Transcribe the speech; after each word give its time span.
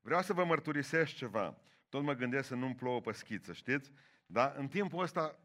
Vreau 0.00 0.22
să 0.22 0.32
vă 0.32 0.44
mărturisesc 0.44 1.14
ceva. 1.14 1.56
Tot 1.88 2.02
mă 2.02 2.12
gândesc 2.12 2.48
să 2.48 2.54
nu-mi 2.54 2.74
plouă 2.74 3.00
pe 3.00 3.12
schiță, 3.12 3.52
știți? 3.52 3.92
Da? 4.26 4.54
În 4.56 4.68
timpul 4.68 5.02
ăsta 5.02 5.38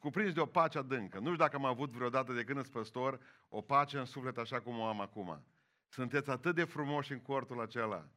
cuprins 0.00 0.32
de 0.32 0.40
o 0.40 0.46
pace 0.46 0.78
adâncă. 0.78 1.18
Nu 1.18 1.24
știu 1.24 1.36
dacă 1.36 1.56
am 1.56 1.64
avut 1.64 1.90
vreodată 1.90 2.32
de 2.32 2.44
când 2.44 2.66
păstor 2.66 3.20
o 3.48 3.60
pace 3.60 3.98
în 3.98 4.04
suflet 4.04 4.38
așa 4.38 4.60
cum 4.60 4.78
o 4.78 4.84
am 4.84 5.00
acum. 5.00 5.44
Sunteți 5.88 6.30
atât 6.30 6.54
de 6.54 6.64
frumoși 6.64 7.12
în 7.12 7.20
cortul 7.20 7.60
acela. 7.60 8.08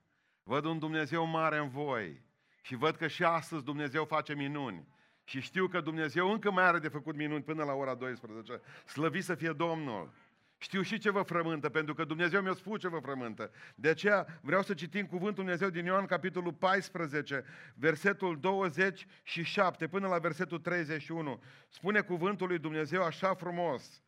Văd 0.44 0.65
un 0.65 0.79
Dumnezeu 0.79 1.25
mare 1.25 1.57
în 1.57 1.70
voi 1.70 2.21
și 2.62 2.76
văd 2.76 2.96
că 2.96 3.08
și 3.08 3.24
astăzi 3.24 3.63
Dumnezeu 3.63 4.06
face 4.06 4.33
minuni. 4.33 4.87
Și 5.24 5.40
știu 5.40 5.67
că 5.67 5.81
Dumnezeu 5.81 6.31
încă 6.31 6.51
mai 6.51 6.63
are 6.63 6.79
de 6.79 6.87
făcut 6.87 7.15
minuni 7.15 7.44
până 7.44 7.63
la 7.63 7.74
ora 7.74 7.96
12. 7.96 8.62
Slăvit 8.85 9.24
să 9.24 9.35
fie 9.35 9.51
Domnul! 9.51 10.13
Știu 10.62 10.81
și 10.81 10.97
ce 10.97 11.10
vă 11.10 11.21
frământă, 11.21 11.69
pentru 11.69 11.94
că 11.94 12.03
Dumnezeu 12.03 12.42
mi-a 12.42 12.53
spus 12.53 12.79
ce 12.79 12.87
vă 12.87 12.99
frământă. 12.99 13.51
De 13.75 13.89
aceea 13.89 14.39
vreau 14.42 14.62
să 14.62 14.74
citim 14.74 15.05
cuvântul 15.05 15.43
Dumnezeu 15.43 15.69
din 15.69 15.85
Ioan, 15.85 16.05
capitolul 16.05 16.53
14, 16.53 17.45
versetul 17.75 18.39
27 18.39 19.87
până 19.87 20.07
la 20.07 20.17
versetul 20.17 20.59
31. 20.59 21.43
Spune 21.67 22.01
cuvântul 22.01 22.48
lui 22.48 22.59
Dumnezeu 22.59 23.03
așa 23.03 23.34
frumos. 23.34 24.03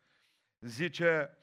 Zice, 0.59 1.37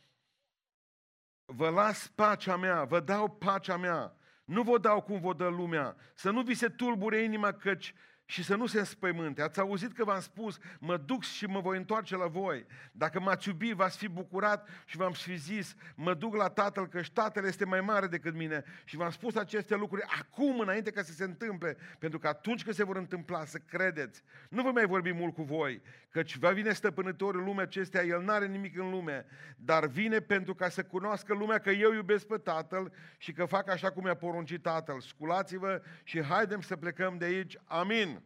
vă 1.44 1.68
las 1.68 2.08
pacea 2.14 2.56
mea, 2.56 2.84
vă 2.84 3.00
dau 3.00 3.30
pacea 3.30 3.76
mea. 3.76 4.16
Nu 4.44 4.62
vă 4.62 4.78
dau 4.78 5.02
cum 5.02 5.20
vă 5.20 5.34
dă 5.34 5.48
lumea. 5.48 5.96
Să 6.14 6.30
nu 6.30 6.42
vi 6.42 6.54
se 6.54 6.68
tulbure 6.68 7.22
inima, 7.22 7.52
căci 7.52 7.94
și 8.30 8.44
să 8.44 8.56
nu 8.56 8.66
se 8.66 8.78
înspăimânte. 8.78 9.42
Ați 9.42 9.60
auzit 9.60 9.92
că 9.92 10.04
v-am 10.04 10.20
spus, 10.20 10.58
mă 10.78 10.96
duc 10.96 11.22
și 11.22 11.46
mă 11.46 11.60
voi 11.60 11.76
întoarce 11.76 12.16
la 12.16 12.26
voi. 12.26 12.66
Dacă 12.92 13.20
m-ați 13.20 13.48
iubit, 13.48 13.72
v-ați 13.72 13.96
fi 13.96 14.08
bucurat 14.08 14.68
și 14.84 14.96
v-am 14.96 15.12
fi 15.12 15.36
zis, 15.36 15.74
mă 15.94 16.14
duc 16.14 16.34
la 16.34 16.48
Tatăl, 16.48 16.88
că 16.88 17.00
Tatăl 17.12 17.44
este 17.44 17.64
mai 17.64 17.80
mare 17.80 18.06
decât 18.06 18.34
mine. 18.34 18.64
Și 18.84 18.96
v-am 18.96 19.10
spus 19.10 19.34
aceste 19.34 19.76
lucruri 19.76 20.02
acum, 20.02 20.60
înainte 20.60 20.90
ca 20.90 21.02
să 21.02 21.12
se 21.12 21.24
întâmple, 21.24 21.76
pentru 21.98 22.18
că 22.18 22.28
atunci 22.28 22.62
când 22.62 22.74
se 22.74 22.84
vor 22.84 22.96
întâmpla, 22.96 23.44
să 23.44 23.58
credeți. 23.58 24.22
Nu 24.48 24.62
vă 24.62 24.70
mai 24.70 24.86
vorbi 24.86 25.12
mult 25.12 25.34
cu 25.34 25.42
voi, 25.42 25.82
căci 26.10 26.36
va 26.36 26.50
vine 26.50 26.72
stăpânătorul 26.72 27.44
lumea 27.44 27.64
acestea, 27.64 28.04
el 28.04 28.22
n-are 28.22 28.46
nimic 28.46 28.78
în 28.78 28.90
lume, 28.90 29.26
dar 29.56 29.86
vine 29.86 30.20
pentru 30.20 30.54
ca 30.54 30.68
să 30.68 30.84
cunoască 30.84 31.34
lumea 31.34 31.58
că 31.58 31.70
eu 31.70 31.92
iubesc 31.92 32.26
pe 32.26 32.36
Tatăl 32.36 32.92
și 33.18 33.32
că 33.32 33.44
fac 33.44 33.70
așa 33.70 33.90
cum 33.90 34.02
mi-a 34.02 34.14
poruncit 34.14 34.62
Tatăl. 34.62 35.00
Sculați-vă 35.00 35.82
și 36.02 36.22
haidem 36.22 36.60
să 36.60 36.76
plecăm 36.76 37.18
de 37.18 37.24
aici. 37.24 37.56
Amin. 37.64 38.17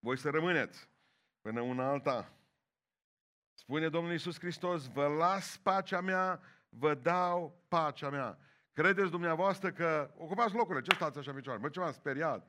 Voi 0.00 0.18
să 0.18 0.30
rămâneți 0.30 0.88
până 1.40 1.60
una 1.60 1.88
alta. 1.88 2.32
Spune 3.52 3.88
Domnul 3.88 4.12
Iisus 4.12 4.38
Hristos, 4.38 4.86
vă 4.86 5.06
las 5.06 5.56
pacea 5.56 6.00
mea, 6.00 6.40
vă 6.68 6.94
dau 6.94 7.64
pacea 7.68 8.10
mea. 8.10 8.38
Credeți 8.72 9.10
dumneavoastră 9.10 9.72
că... 9.72 10.14
Ocupați 10.16 10.54
locurile, 10.54 10.84
ce 10.84 10.94
stați 10.94 11.18
așa 11.18 11.30
în 11.30 11.36
picioare? 11.36 11.58
Bă, 11.58 11.68
ce 11.68 11.78
m-am 11.80 11.92
speriat. 11.92 12.48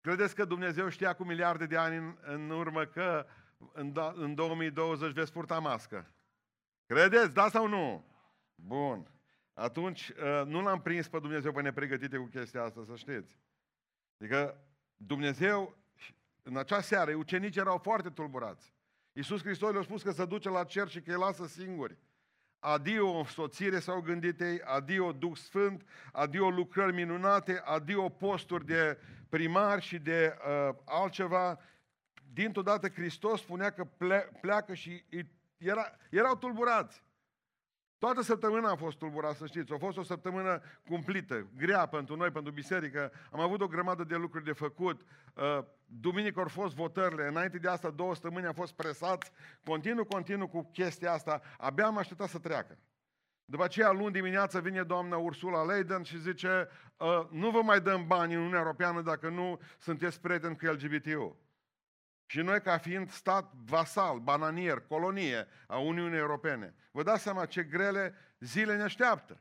Credeți 0.00 0.34
că 0.34 0.44
Dumnezeu 0.44 0.88
știa 0.88 1.14
cu 1.14 1.24
miliarde 1.24 1.66
de 1.66 1.76
ani 1.76 1.96
în, 1.96 2.16
în 2.20 2.50
urmă 2.50 2.84
că 2.84 3.26
în, 3.72 3.92
în 4.14 4.34
2020 4.34 5.12
veți 5.12 5.32
purta 5.32 5.58
mască? 5.58 6.14
Credeți, 6.86 7.32
da 7.32 7.48
sau 7.48 7.66
nu? 7.66 8.04
Bun 8.54 9.15
atunci 9.56 10.08
uh, 10.08 10.42
nu 10.46 10.62
l-am 10.62 10.82
prins 10.82 11.08
pe 11.08 11.18
Dumnezeu 11.18 11.52
pe 11.52 11.62
nepregătite 11.62 12.16
cu 12.16 12.24
chestia 12.24 12.62
asta, 12.62 12.82
să 12.84 12.96
știți. 12.96 13.38
Adică 14.18 14.60
Dumnezeu, 14.96 15.76
în 16.42 16.56
acea 16.56 16.80
seară, 16.80 17.14
ucenicii 17.14 17.60
erau 17.60 17.78
foarte 17.78 18.10
tulburați. 18.10 18.74
Iisus 19.12 19.42
Hristos 19.42 19.72
le-a 19.72 19.82
spus 19.82 20.02
că 20.02 20.10
se 20.10 20.24
duce 20.24 20.48
la 20.48 20.64
cer 20.64 20.88
și 20.88 21.00
că 21.00 21.10
îi 21.10 21.18
lasă 21.18 21.46
singuri. 21.46 21.96
Adio 22.58 23.24
soțire 23.24 23.78
s-au 23.78 24.00
gândit 24.00 24.40
ei, 24.40 24.60
adio 24.60 25.12
Duh 25.12 25.36
Sfânt, 25.36 25.86
adio 26.12 26.50
lucrări 26.50 26.94
minunate, 26.94 27.62
adio 27.64 28.08
posturi 28.08 28.66
de 28.66 28.98
primar 29.28 29.82
și 29.82 29.98
de 29.98 30.36
uh, 30.36 30.74
altceva. 30.84 31.58
Dintr-o 32.32 32.62
dată 32.62 32.88
Hristos 32.88 33.40
spunea 33.40 33.70
că 33.70 33.84
ple- 33.84 34.32
pleacă 34.40 34.74
și 34.74 35.04
era, 35.56 35.96
erau 36.10 36.36
tulburați. 36.36 37.04
Toată 37.98 38.22
săptămâna 38.22 38.70
a 38.70 38.76
fost 38.76 38.96
tulburat, 38.96 39.36
să 39.36 39.46
știți. 39.46 39.72
A 39.72 39.76
fost 39.78 39.96
o 39.96 40.02
săptămână 40.02 40.62
cumplită, 40.88 41.46
grea 41.56 41.86
pentru 41.86 42.16
noi, 42.16 42.30
pentru 42.30 42.52
biserică. 42.52 43.12
Am 43.32 43.40
avut 43.40 43.60
o 43.60 43.66
grămadă 43.66 44.04
de 44.04 44.16
lucruri 44.16 44.44
de 44.44 44.52
făcut. 44.52 45.00
Uh, 45.34 45.64
duminică 45.84 46.40
au 46.40 46.48
fost 46.48 46.74
votările. 46.74 47.26
Înainte 47.26 47.58
de 47.58 47.68
asta, 47.68 47.90
două 47.90 48.14
săptămâni 48.14 48.46
am 48.46 48.52
fost 48.52 48.72
presați. 48.72 49.30
Continuu, 49.64 50.04
continuu 50.04 50.48
cu 50.48 50.70
chestia 50.72 51.12
asta. 51.12 51.40
Abia 51.58 51.86
am 51.86 51.98
așteptat 51.98 52.28
să 52.28 52.38
treacă. 52.38 52.78
După 53.44 53.64
aceea, 53.64 53.90
luni 53.90 54.12
dimineață, 54.12 54.60
vine 54.60 54.82
doamna 54.82 55.16
Ursula 55.16 55.64
Leiden 55.64 56.02
și 56.02 56.20
zice 56.20 56.68
uh, 56.96 57.28
nu 57.30 57.50
vă 57.50 57.62
mai 57.62 57.80
dăm 57.80 58.06
bani 58.06 58.32
în 58.32 58.38
Uniunea 58.38 58.60
Europeană 58.60 59.00
dacă 59.00 59.28
nu 59.28 59.60
sunteți 59.78 60.20
prieteni 60.20 60.56
cu 60.56 60.66
LGBTU. 60.66 61.36
Și 62.26 62.40
noi, 62.40 62.60
ca 62.60 62.78
fiind 62.78 63.10
stat 63.10 63.52
vasal, 63.54 64.18
bananier, 64.18 64.80
colonie 64.80 65.46
a 65.66 65.78
Uniunii 65.78 66.18
Europene, 66.18 66.74
vă 66.90 67.02
dați 67.02 67.22
seama 67.22 67.46
ce 67.46 67.62
grele 67.62 68.14
zile 68.38 68.76
ne 68.76 68.82
așteaptă. 68.82 69.40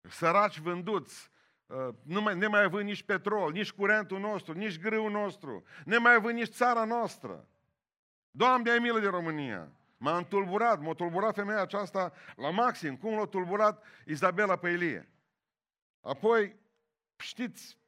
Săraci 0.00 0.58
vânduți, 0.58 1.30
uh, 1.66 1.88
nu 2.02 2.20
mai, 2.20 2.36
ne 2.36 2.46
mai 2.46 2.62
având 2.62 2.84
nici 2.84 3.02
petrol, 3.02 3.52
nici 3.52 3.72
curentul 3.72 4.20
nostru, 4.20 4.52
nici 4.52 4.80
grâul 4.80 5.10
nostru, 5.10 5.64
ne 5.84 5.98
mai 5.98 6.14
având 6.14 6.34
nici 6.38 6.52
țara 6.52 6.84
noastră. 6.84 7.48
Doamne, 8.30 8.70
ai 8.70 8.78
milă 8.78 9.00
de 9.00 9.08
România! 9.08 9.72
M-a 9.96 10.16
întulburat, 10.16 10.80
m-a 10.80 10.94
tulburat 10.94 11.34
femeia 11.34 11.60
aceasta 11.60 12.12
la 12.36 12.50
maxim, 12.50 12.96
cum 12.96 13.18
l-a 13.18 13.24
tulburat 13.24 13.84
Izabela 14.06 14.56
pe 14.56 14.68
Ilie. 14.68 15.08
Apoi, 16.00 16.56
știți, 17.16 17.78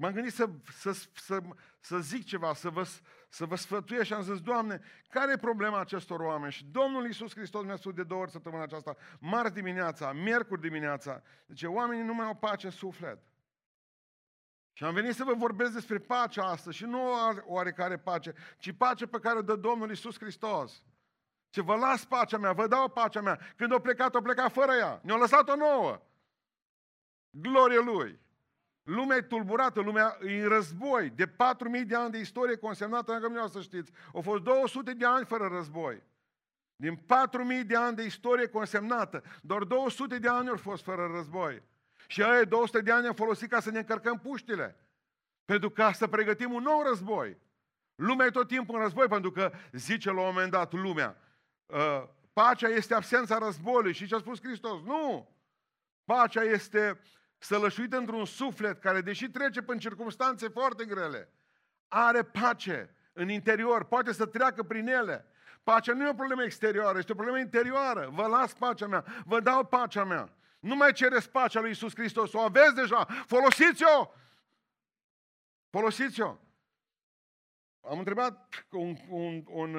M-am 0.00 0.12
gândit 0.12 0.32
să, 0.32 0.48
să, 0.72 0.92
să, 1.12 1.40
să 1.80 1.98
zic 1.98 2.24
ceva, 2.24 2.54
să 2.54 2.70
vă, 2.70 2.86
să 3.28 3.44
vă 3.44 3.56
sfătuiesc 3.56 4.04
și 4.04 4.12
am 4.12 4.22
zis, 4.22 4.40
Doamne, 4.40 4.80
care 5.08 5.32
e 5.32 5.36
problema 5.36 5.80
acestor 5.80 6.20
oameni? 6.20 6.52
Și 6.52 6.64
Domnul 6.64 7.06
Iisus 7.06 7.34
Hristos 7.34 7.64
mi-a 7.64 7.76
spus 7.76 7.92
de 7.92 8.02
două 8.02 8.20
ori 8.20 8.30
săptămâna 8.30 8.62
aceasta, 8.62 8.96
marți 9.18 9.54
dimineața, 9.54 10.12
miercuri 10.12 10.60
dimineața, 10.60 11.22
zice, 11.46 11.66
oamenii 11.66 12.04
nu 12.04 12.14
mai 12.14 12.26
au 12.26 12.34
pace 12.34 12.66
în 12.66 12.72
suflet. 12.72 13.18
Și 14.72 14.84
am 14.84 14.94
venit 14.94 15.14
să 15.14 15.24
vă 15.24 15.34
vorbesc 15.34 15.72
despre 15.72 15.98
pacea 15.98 16.44
asta 16.44 16.70
și 16.70 16.84
nu 16.84 17.10
o 17.10 17.14
oarecare 17.44 17.98
pace, 17.98 18.34
ci 18.58 18.72
pace 18.72 19.06
pe 19.06 19.18
care 19.18 19.38
o 19.38 19.42
dă 19.42 19.56
Domnul 19.56 19.88
Iisus 19.88 20.18
Hristos. 20.18 20.84
Ce 21.50 21.62
vă 21.62 21.76
las 21.76 22.04
pacea 22.04 22.38
mea, 22.38 22.52
vă 22.52 22.66
dau 22.66 22.88
pacea 22.88 23.20
mea. 23.20 23.38
Când 23.56 23.72
o 23.72 23.78
plecat, 23.78 24.14
o 24.14 24.20
plecat 24.20 24.52
fără 24.52 24.72
ea. 24.72 25.00
Ne-a 25.02 25.16
lăsat 25.16 25.48
o 25.48 25.56
nouă. 25.56 26.02
Glorie 27.30 27.80
Lui. 27.80 28.26
Lumea 28.88 29.16
e 29.16 29.22
tulburată, 29.22 29.80
lumea 29.80 30.18
e 30.20 30.42
în 30.42 30.48
război. 30.48 31.10
De 31.10 31.26
4.000 31.26 31.34
de 31.86 31.94
ani 31.94 32.10
de 32.10 32.18
istorie 32.18 32.56
consemnată, 32.56 33.12
încă 33.12 33.28
nu 33.28 33.46
să 33.46 33.60
știți, 33.60 33.92
au 34.14 34.20
fost 34.20 34.42
200 34.42 34.92
de 34.92 35.06
ani 35.06 35.24
fără 35.24 35.46
război. 35.46 36.02
Din 36.76 36.96
4.000 36.96 37.66
de 37.66 37.76
ani 37.76 37.96
de 37.96 38.02
istorie 38.02 38.46
consemnată, 38.46 39.22
doar 39.42 39.64
200 39.64 40.18
de 40.18 40.28
ani 40.28 40.48
au 40.48 40.56
fost 40.56 40.82
fără 40.82 41.10
război. 41.14 41.62
Și 42.06 42.22
aia 42.22 42.44
200 42.44 42.80
de 42.80 42.92
ani 42.92 43.06
am 43.06 43.14
folosit 43.14 43.50
ca 43.50 43.60
să 43.60 43.70
ne 43.70 43.78
încărcăm 43.78 44.18
puștile. 44.18 44.76
Pentru 45.44 45.70
ca 45.70 45.92
să 45.92 46.06
pregătim 46.06 46.52
un 46.52 46.62
nou 46.62 46.82
război. 46.82 47.38
Lumea 47.94 48.26
e 48.26 48.30
tot 48.30 48.48
timpul 48.48 48.74
în 48.74 48.82
război, 48.82 49.06
pentru 49.06 49.30
că 49.30 49.52
zice 49.72 50.10
la 50.10 50.20
un 50.20 50.26
moment 50.26 50.50
dat 50.50 50.72
lumea, 50.72 51.16
uh, 51.66 52.02
pacea 52.32 52.68
este 52.68 52.94
absența 52.94 53.38
războiului. 53.38 53.92
Și 53.92 54.06
ce 54.06 54.14
a 54.14 54.18
spus 54.18 54.40
Hristos? 54.42 54.82
Nu! 54.82 55.36
Pacea 56.04 56.42
este 56.42 57.00
sălășuit 57.38 57.92
într-un 57.92 58.24
suflet 58.24 58.80
care, 58.80 59.00
deși 59.00 59.30
trece 59.30 59.62
prin 59.62 59.78
circunstanțe 59.78 60.48
foarte 60.48 60.84
grele, 60.84 61.32
are 61.88 62.22
pace 62.22 62.94
în 63.12 63.28
interior, 63.28 63.84
poate 63.84 64.12
să 64.12 64.26
treacă 64.26 64.62
prin 64.62 64.88
ele. 64.88 65.26
Pacea 65.62 65.92
nu 65.92 66.06
e 66.06 66.10
o 66.10 66.14
problemă 66.14 66.42
exterioară, 66.42 66.98
este 66.98 67.12
o 67.12 67.14
problemă 67.14 67.38
interioară. 67.38 68.08
Vă 68.12 68.26
las 68.26 68.52
pacea 68.52 68.86
mea, 68.86 69.04
vă 69.24 69.40
dau 69.40 69.64
pacea 69.64 70.04
mea. 70.04 70.32
Nu 70.60 70.76
mai 70.76 70.92
cereți 70.92 71.30
pacea 71.30 71.60
lui 71.60 71.70
Isus 71.70 71.94
Hristos, 71.94 72.32
o 72.32 72.40
aveți 72.40 72.74
deja, 72.74 73.04
folosiți-o! 73.26 74.10
Folosiți-o! 75.70 76.36
Am 77.80 77.98
întrebat 77.98 78.66
un, 78.70 78.96
un, 79.08 79.44
un, 79.46 79.74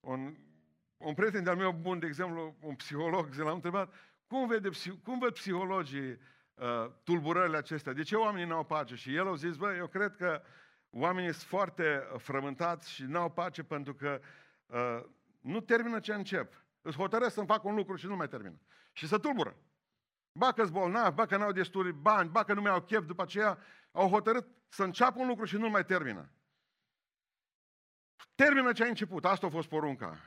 un, 0.00 0.36
un 0.96 1.14
prieten 1.14 1.44
de-al 1.44 1.56
meu 1.56 1.72
bun, 1.72 1.98
de 1.98 2.06
exemplu, 2.06 2.56
un 2.60 2.74
psiholog, 2.74 3.34
l-am 3.34 3.54
întrebat, 3.54 3.94
cum, 4.26 4.46
vede, 4.46 4.70
cum 5.04 5.18
văd 5.18 5.32
psihologii 5.32 6.18
uh, 6.56 6.90
tulburările 7.04 7.56
acestea. 7.56 7.92
De 7.92 8.02
ce 8.02 8.16
oamenii 8.16 8.48
n-au 8.48 8.64
pace? 8.64 8.94
Și 8.94 9.14
el 9.14 9.28
a 9.28 9.34
zis, 9.34 9.56
bă, 9.56 9.74
eu 9.74 9.86
cred 9.86 10.16
că 10.16 10.42
oamenii 10.90 11.32
sunt 11.32 11.48
foarte 11.48 12.08
frământați 12.18 12.92
și 12.92 13.02
n-au 13.02 13.30
pace 13.30 13.62
pentru 13.62 13.94
că 13.94 14.20
uh, 14.66 15.04
nu 15.40 15.60
termină 15.60 16.00
ce 16.00 16.14
încep. 16.14 16.64
Îți 16.82 16.96
hotărăsc 16.96 17.34
să-mi 17.34 17.46
fac 17.46 17.64
un 17.64 17.74
lucru 17.74 17.96
și 17.96 18.06
nu 18.06 18.16
mai 18.16 18.28
termină. 18.28 18.60
Și 18.92 19.06
se 19.08 19.18
tulbură. 19.18 19.56
Ba 20.32 20.52
că 20.52 20.64
bolnavi, 20.64 21.14
ba 21.14 21.26
că 21.26 21.36
n-au 21.36 21.52
destuli 21.52 21.92
bani, 21.92 22.28
ba 22.28 22.44
că 22.44 22.54
nu 22.54 22.60
mai 22.60 22.70
au 22.70 22.80
chef, 22.80 23.06
după 23.06 23.22
aceea 23.22 23.58
au 23.92 24.08
hotărât 24.08 24.46
să 24.68 24.82
înceapă 24.82 25.20
un 25.20 25.26
lucru 25.26 25.44
și 25.44 25.56
nu 25.56 25.68
mai 25.68 25.84
termină. 25.84 26.30
Termină 28.34 28.72
ce 28.72 28.82
ai 28.82 28.88
început. 28.88 29.24
Asta 29.24 29.46
a 29.46 29.50
fost 29.50 29.68
porunca. 29.68 30.18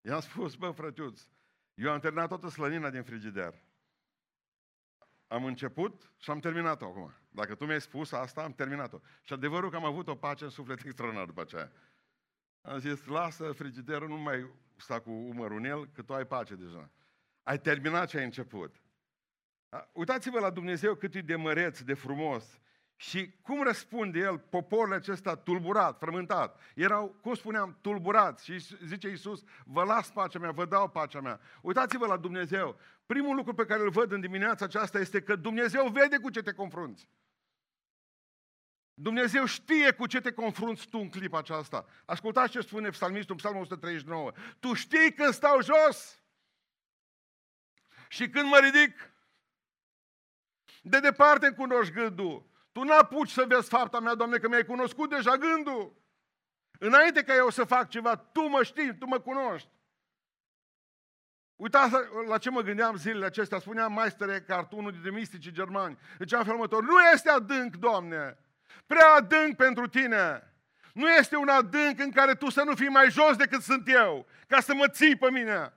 I-am 0.00 0.20
spus, 0.20 0.54
bă, 0.54 0.70
frătiuț, 0.70 1.20
eu 1.74 1.92
am 1.92 2.00
terminat 2.00 2.28
toată 2.28 2.48
slănina 2.48 2.90
din 2.90 3.02
frigider. 3.02 3.54
Am 5.28 5.44
început 5.44 6.12
și 6.16 6.30
am 6.30 6.38
terminat-o 6.38 6.84
acum. 6.84 7.14
Dacă 7.30 7.54
tu 7.54 7.64
mi-ai 7.64 7.80
spus 7.80 8.12
asta, 8.12 8.42
am 8.42 8.52
terminat-o. 8.52 8.98
Și 9.22 9.32
adevărul 9.32 9.70
că 9.70 9.76
am 9.76 9.84
avut 9.84 10.08
o 10.08 10.14
pace 10.14 10.44
în 10.44 10.50
suflet 10.50 10.82
extraordinar 10.84 11.26
după 11.26 11.40
aceea. 11.40 11.72
Am 12.60 12.78
zis, 12.78 13.04
lasă 13.04 13.52
frigiderul, 13.52 14.08
nu 14.08 14.16
mai 14.16 14.50
sta 14.76 15.00
cu 15.00 15.10
umărul 15.10 15.56
în 15.56 15.64
el, 15.64 15.86
că 15.86 16.02
tu 16.02 16.14
ai 16.14 16.26
pace 16.26 16.54
deja. 16.54 16.90
Ai 17.42 17.58
terminat 17.58 18.08
ce 18.08 18.18
ai 18.18 18.24
început. 18.24 18.80
Uitați-vă 19.92 20.40
la 20.40 20.50
Dumnezeu 20.50 20.94
cât 20.94 21.14
e 21.14 21.20
de 21.20 21.36
măreț, 21.36 21.80
de 21.80 21.94
frumos. 21.94 22.58
Și 23.00 23.32
cum 23.42 23.62
răspunde 23.62 24.18
el 24.18 24.38
poporul 24.38 24.92
acesta 24.92 25.36
tulburat, 25.36 25.98
frământat? 25.98 26.60
Erau, 26.74 27.16
cum 27.22 27.34
spuneam, 27.34 27.78
tulburați. 27.80 28.44
Și 28.44 28.58
zice 28.84 29.08
Iisus, 29.08 29.42
vă 29.64 29.84
las 29.84 30.10
pacea 30.10 30.38
mea, 30.38 30.50
vă 30.50 30.64
dau 30.64 30.88
pacea 30.88 31.20
mea. 31.20 31.40
Uitați-vă 31.60 32.06
la 32.06 32.16
Dumnezeu. 32.16 32.78
Primul 33.06 33.36
lucru 33.36 33.54
pe 33.54 33.64
care 33.64 33.82
îl 33.82 33.90
văd 33.90 34.12
în 34.12 34.20
dimineața 34.20 34.64
aceasta 34.64 34.98
este 34.98 35.22
că 35.22 35.36
Dumnezeu 35.36 35.88
vede 35.88 36.18
cu 36.18 36.30
ce 36.30 36.42
te 36.42 36.52
confrunți. 36.52 37.08
Dumnezeu 38.94 39.44
știe 39.44 39.92
cu 39.92 40.06
ce 40.06 40.20
te 40.20 40.32
confrunți 40.32 40.88
tu 40.88 40.98
în 40.98 41.08
clipa 41.08 41.38
aceasta. 41.38 41.86
Ascultați 42.04 42.50
ce 42.50 42.60
spune 42.60 42.88
psalmistul, 42.88 43.36
psalmul 43.36 43.60
139. 43.60 44.32
Tu 44.60 44.74
știi 44.74 45.12
când 45.12 45.32
stau 45.32 45.62
jos 45.62 46.22
și 48.08 48.28
când 48.28 48.48
mă 48.48 48.58
ridic. 48.58 49.12
De 50.82 51.00
departe 51.00 51.46
îmi 51.46 51.56
cunoști 51.56 51.92
gândul. 51.92 52.46
Tu 52.78 52.84
n-apuci 52.84 53.30
să 53.30 53.44
vezi 53.48 53.68
fapta 53.68 54.00
mea, 54.00 54.14
Doamne, 54.14 54.38
că 54.38 54.48
mi-ai 54.48 54.64
cunoscut 54.64 55.10
deja 55.10 55.36
gândul. 55.36 55.96
Înainte 56.78 57.22
ca 57.22 57.34
eu 57.34 57.50
să 57.50 57.64
fac 57.64 57.88
ceva, 57.88 58.16
Tu 58.16 58.48
mă 58.48 58.62
știi, 58.62 58.96
Tu 58.98 59.06
mă 59.06 59.18
cunoști. 59.18 59.68
Uitați 61.56 61.94
la 62.28 62.38
ce 62.38 62.50
mă 62.50 62.60
gândeam 62.60 62.96
zilele 62.96 63.24
acestea. 63.24 63.58
Spunea 63.58 63.88
Meister 63.88 64.28
Eckhart, 64.28 64.72
unul 64.72 64.90
dintre 64.90 65.10
misticii 65.10 65.52
germani. 65.52 65.98
Zicea 66.18 66.38
în 66.38 66.44
felul 66.44 66.58
următor, 66.58 66.82
nu 66.82 67.00
este 67.12 67.30
adânc, 67.30 67.76
Doamne, 67.76 68.38
prea 68.86 69.12
adânc 69.16 69.56
pentru 69.56 69.86
Tine. 69.86 70.54
Nu 70.92 71.08
este 71.08 71.36
un 71.36 71.48
adânc 71.48 71.98
în 71.98 72.10
care 72.10 72.34
Tu 72.34 72.50
să 72.50 72.62
nu 72.62 72.74
fii 72.74 72.88
mai 72.88 73.10
jos 73.10 73.36
decât 73.36 73.62
sunt 73.62 73.88
eu, 73.88 74.26
ca 74.46 74.60
să 74.60 74.74
mă 74.74 74.88
ții 74.88 75.16
pe 75.16 75.30
mine. 75.30 75.72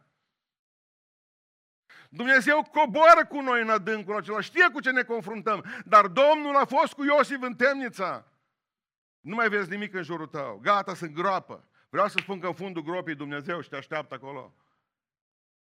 Dumnezeu 2.14 2.64
coboară 2.72 3.26
cu 3.26 3.42
noi 3.42 3.62
în 3.62 3.70
adâncul 3.70 4.16
acela, 4.16 4.42
știe 4.42 4.70
cu 4.70 4.80
ce 4.80 4.92
ne 4.92 5.04
confruntăm, 5.04 5.66
dar 5.86 6.08
Domnul 6.08 6.56
a 6.56 6.66
fost 6.66 6.94
cu 6.94 7.04
Iosif 7.04 7.42
în 7.42 7.56
temnița. 7.56 8.32
Nu 9.20 9.36
mai 9.36 9.50
vezi 9.50 9.70
nimic 9.70 9.94
în 9.94 10.04
jurul 10.04 10.28
tău, 10.28 10.60
gata, 10.62 10.94
sunt 10.94 11.14
groapă. 11.14 11.68
Vreau 11.90 12.08
să 12.08 12.18
spun 12.22 12.40
că 12.40 12.48
în 12.48 12.54
fundul 12.54 12.84
gropii 12.84 13.16
Dumnezeu 13.16 13.62
și 13.62 13.70
te 13.70 13.76
așteaptă 13.76 14.14
acolo. 14.14 14.56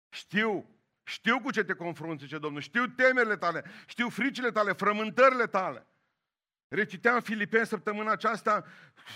Știu, 0.10 0.70
știu 1.04 1.40
cu 1.40 1.52
ce 1.52 1.64
te 1.64 1.74
confrunți, 1.74 2.26
ce 2.26 2.38
Domnul, 2.38 2.62
știu 2.62 2.88
temerile 2.88 3.38
tale, 3.38 3.66
știu 3.86 4.10
fricile 4.10 4.52
tale, 4.52 4.74
frământările 4.74 5.48
tale. 5.48 5.88
Reciteam 6.68 7.22
Filipeni 7.22 7.66
săptămâna 7.66 8.12
aceasta, 8.12 8.66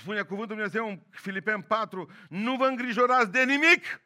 spune 0.01 0.21
cuvântul 0.21 0.56
Dumnezeu 0.56 0.88
în 0.88 1.00
Filipeni 1.09 1.63
4, 1.63 2.12
nu 2.29 2.56
vă 2.56 2.65
îngrijorați 2.65 3.31
de 3.31 3.44
nimic, 3.44 4.01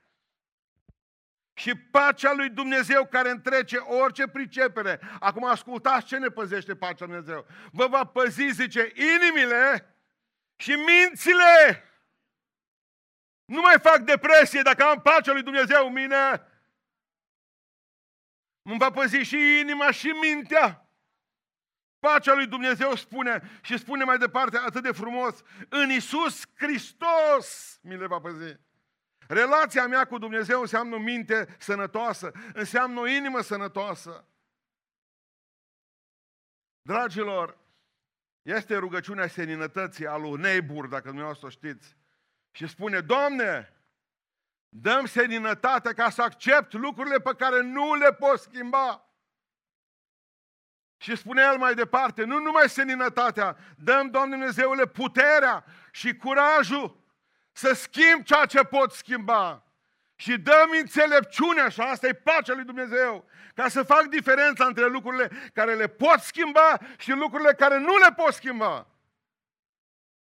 și 1.58 1.76
pacea 1.76 2.34
lui 2.34 2.50
Dumnezeu 2.50 3.06
care 3.06 3.30
întrece 3.30 3.78
orice 3.78 4.28
pricepere. 4.28 5.00
Acum 5.20 5.46
ascultați 5.46 6.06
ce 6.06 6.18
ne 6.18 6.28
păzește 6.28 6.76
pacea 6.76 7.06
lui 7.06 7.16
Dumnezeu. 7.16 7.46
Vă 7.72 7.88
va 7.88 8.06
păzi, 8.06 8.50
zice, 8.50 8.92
inimile 8.96 9.96
și 10.56 10.72
mințile. 10.72 11.84
Nu 13.46 13.62
mai 13.62 13.80
fac 13.80 13.98
depresie 13.98 14.62
dacă 14.62 14.84
am 14.84 15.02
pacea 15.02 15.32
lui 15.32 15.44
Dumnezeu 15.44 15.88
în 15.88 15.94
mine. 15.94 16.48
Îmi 18.62 18.78
va 18.78 18.92
păzi 18.92 19.18
și 19.18 19.60
inima 19.60 19.92
și 19.92 20.08
mintea. 20.08 20.90
Pacea 22.00 22.34
lui 22.34 22.48
Dumnezeu 22.48 22.96
spune 22.96 23.60
și 23.62 23.78
spune 23.78 24.04
mai 24.04 24.18
departe 24.18 24.58
atât 24.58 24.84
de 24.84 24.92
frumos, 24.92 25.42
în 25.70 25.90
Isus 25.90 26.44
Hristos 26.56 27.80
mi 27.82 27.98
le 27.98 28.08
va 28.08 28.20
păzi. 28.20 28.67
Relația 29.28 29.88
mea 29.88 30.06
cu 30.06 30.18
Dumnezeu 30.18 30.62
înseamnă 30.62 30.96
o 30.96 31.00
minte 31.00 31.56
sănătoasă, 31.60 32.32
înseamnă 32.54 33.00
o 33.00 33.08
inimă 33.08 33.42
sănătoasă. 33.42 34.26
Dragilor, 36.82 37.58
este 38.42 38.78
rugăciunea 38.78 39.28
seninătății 39.28 40.08
a 40.08 40.16
lui 40.16 40.40
Neibur, 40.40 40.88
dacă 40.88 41.08
dumneavoastră 41.08 41.48
o 41.48 41.50
știți. 41.50 41.98
Și 42.52 42.68
spune, 42.68 43.02
Doamne, 43.02 43.74
dăm 44.70 45.06
seninătate 45.06 45.94
ca 45.94 46.10
să 46.10 46.22
accept 46.22 46.74
lucrurile 46.74 47.20
pe 47.20 47.36
care 47.38 47.62
nu 47.62 47.96
le 47.96 48.14
pot 48.14 48.40
schimba. 48.40 49.02
Și 50.98 51.16
spune 51.16 51.42
el 51.42 51.58
mai 51.58 51.74
departe, 51.74 52.24
nu 52.24 52.40
numai 52.40 52.70
seninătatea, 52.70 53.58
dăm, 53.78 54.10
Doamne 54.10 54.36
Dumnezeule, 54.36 54.88
puterea 54.88 55.66
și 55.92 56.16
curajul 56.16 57.07
să 57.58 57.74
schimb 57.74 58.24
ceea 58.24 58.46
ce 58.46 58.64
pot 58.64 58.92
schimba. 58.92 59.64
Și 60.16 60.38
dăm 60.38 60.70
înțelepciunea, 60.80 61.70
și 61.70 61.82
asta 61.82 62.08
e 62.08 62.14
pacea 62.14 62.54
lui 62.54 62.64
Dumnezeu, 62.64 63.26
ca 63.54 63.68
să 63.68 63.84
fac 63.84 64.06
diferența 64.06 64.66
între 64.66 64.88
lucrurile 64.88 65.52
care 65.54 65.76
le 65.76 65.88
pot 65.88 66.20
schimba 66.20 66.80
și 66.98 67.12
lucrurile 67.12 67.54
care 67.54 67.78
nu 67.78 67.98
le 67.98 68.14
pot 68.16 68.34
schimba. 68.34 68.88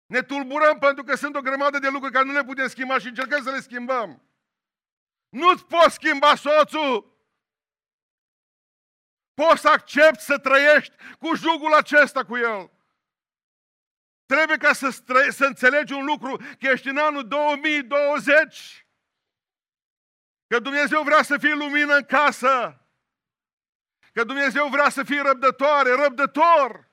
Ne 0.05 0.21
tulburăm 0.21 0.79
pentru 0.79 1.03
că 1.03 1.15
sunt 1.15 1.35
o 1.35 1.41
grămadă 1.41 1.79
de 1.79 1.89
lucruri 1.89 2.13
care 2.13 2.25
nu 2.25 2.33
le 2.33 2.43
putem 2.43 2.67
schimba 2.67 2.97
și 2.97 3.07
încercăm 3.07 3.43
să 3.43 3.51
le 3.51 3.59
schimbăm. 3.59 4.21
Nu-ți 5.29 5.65
poți 5.65 5.93
schimba 5.93 6.35
soțul. 6.35 7.17
Poți 9.33 9.61
să 9.61 9.69
accepti 9.69 10.23
să 10.23 10.37
trăiești 10.37 10.95
cu 11.19 11.35
jugul 11.35 11.73
acesta 11.73 12.25
cu 12.25 12.37
el. 12.37 12.71
Trebuie 14.33 14.57
ca 14.57 14.73
să, 14.73 14.89
stră, 14.89 15.29
să 15.29 15.45
înțelegi 15.45 15.93
un 15.93 16.05
lucru, 16.05 16.35
că 16.35 16.67
ești 16.67 16.87
în 16.87 16.97
anul 16.97 17.27
2020. 17.27 18.87
Că 20.47 20.59
Dumnezeu 20.59 21.03
vrea 21.03 21.23
să 21.23 21.37
fie 21.37 21.53
lumină 21.53 21.95
în 21.95 22.03
casă. 22.03 22.85
Că 24.13 24.23
Dumnezeu 24.23 24.67
vrea 24.67 24.89
să 24.89 25.03
fie 25.03 25.21
răbdătoare, 25.21 25.95
răbdător. 25.95 26.91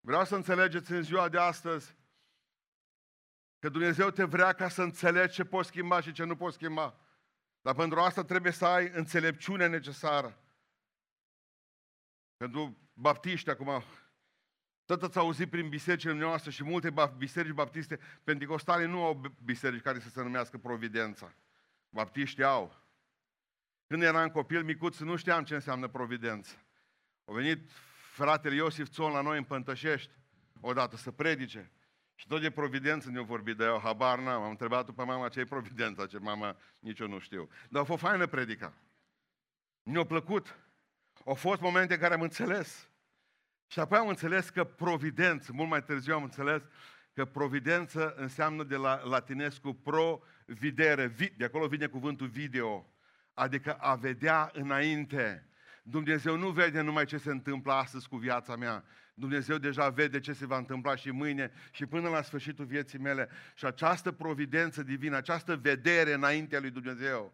Vreau 0.00 0.24
să 0.24 0.34
înțelegeți 0.34 0.92
în 0.92 1.02
ziua 1.02 1.28
de 1.28 1.38
astăzi 1.38 1.96
că 3.58 3.68
Dumnezeu 3.68 4.10
te 4.10 4.24
vrea 4.24 4.52
ca 4.52 4.68
să 4.68 4.82
înțelegi 4.82 5.34
ce 5.34 5.44
poți 5.44 5.68
schimba 5.68 6.00
și 6.00 6.12
ce 6.12 6.24
nu 6.24 6.36
poți 6.36 6.54
schimba. 6.54 7.00
Dar 7.60 7.74
pentru 7.74 8.00
asta 8.00 8.24
trebuie 8.24 8.52
să 8.52 8.66
ai 8.66 8.88
înțelepciune 8.88 9.66
necesară. 9.66 10.38
Pentru 12.36 12.90
baptiști 12.92 13.50
acum 13.50 13.84
tot 14.86 15.02
ați 15.02 15.18
auzit 15.18 15.50
prin 15.50 15.68
bisericile 15.68 16.12
noastre 16.12 16.50
și 16.50 16.64
multe 16.64 16.94
biserici 17.16 17.52
baptiste 17.52 17.98
pentecostale 18.24 18.84
nu 18.84 19.04
au 19.04 19.20
biserici 19.44 19.82
care 19.82 19.98
să 19.98 20.08
se 20.08 20.22
numească 20.22 20.58
Providența. 20.58 21.34
Baptiști 21.88 22.42
au. 22.42 22.84
Când 23.86 24.02
eram 24.02 24.28
copil 24.28 24.64
micuț, 24.64 24.98
nu 24.98 25.16
știam 25.16 25.44
ce 25.44 25.54
înseamnă 25.54 25.88
Providență. 25.88 26.54
A 27.24 27.32
venit 27.32 27.70
fratele 28.12 28.54
Iosif 28.54 28.88
Țon 28.88 29.12
la 29.12 29.20
noi 29.20 29.38
în 29.38 29.44
Pântășești, 29.44 30.12
odată 30.60 30.96
să 30.96 31.10
predice. 31.10 31.70
Și 32.14 32.26
tot 32.26 32.40
de 32.40 32.50
providență 32.50 33.10
ne-au 33.10 33.24
vorbit, 33.24 33.56
dar 33.56 33.68
eu 33.68 33.80
habar 33.80 34.18
n-am. 34.18 34.42
Am 34.42 34.50
întrebat 34.50 34.90
pe 34.90 35.02
mama 35.02 35.28
ce 35.28 35.40
e 35.40 35.44
providența, 35.44 36.06
ce 36.06 36.18
mama 36.18 36.56
nici 36.80 36.98
eu 36.98 37.08
nu 37.08 37.18
știu. 37.18 37.48
Dar 37.68 37.82
a 37.82 37.84
fost 37.84 38.02
faină 38.02 38.26
predica. 38.26 38.72
Mi-a 39.82 40.04
plăcut. 40.04 40.58
Au 41.24 41.34
fost 41.34 41.60
momente 41.60 41.94
în 41.94 42.00
care 42.00 42.14
am 42.14 42.20
înțeles. 42.20 42.88
Și 43.66 43.80
apoi 43.80 43.98
am 43.98 44.08
înțeles 44.08 44.48
că 44.48 44.64
providență, 44.64 45.52
mult 45.52 45.68
mai 45.68 45.84
târziu 45.84 46.14
am 46.14 46.22
înțeles 46.22 46.62
că 47.12 47.24
providență 47.24 48.14
înseamnă 48.16 48.62
de 48.62 48.76
la 48.76 49.02
latinescu 49.04 49.74
pro-videre, 49.74 51.14
de 51.36 51.44
acolo 51.44 51.66
vine 51.66 51.86
cuvântul 51.86 52.26
video, 52.26 52.92
adică 53.34 53.72
a 53.72 53.94
vedea 53.94 54.50
înainte. 54.52 55.48
Dumnezeu 55.82 56.36
nu 56.36 56.50
vede 56.50 56.80
numai 56.80 57.04
ce 57.04 57.16
se 57.16 57.30
întâmplă 57.30 57.72
astăzi 57.72 58.08
cu 58.08 58.16
viața 58.16 58.56
mea, 58.56 58.84
Dumnezeu 59.18 59.58
deja 59.58 59.88
vede 59.88 60.20
ce 60.20 60.32
se 60.32 60.46
va 60.46 60.56
întâmpla 60.56 60.96
și 60.96 61.10
mâine 61.10 61.52
și 61.70 61.86
până 61.86 62.08
la 62.08 62.22
sfârșitul 62.22 62.64
vieții 62.64 62.98
mele. 62.98 63.28
Și 63.54 63.64
această 63.64 64.12
providență 64.12 64.82
divină, 64.82 65.16
această 65.16 65.56
vedere 65.56 66.12
înaintea 66.12 66.60
lui 66.60 66.70
Dumnezeu, 66.70 67.32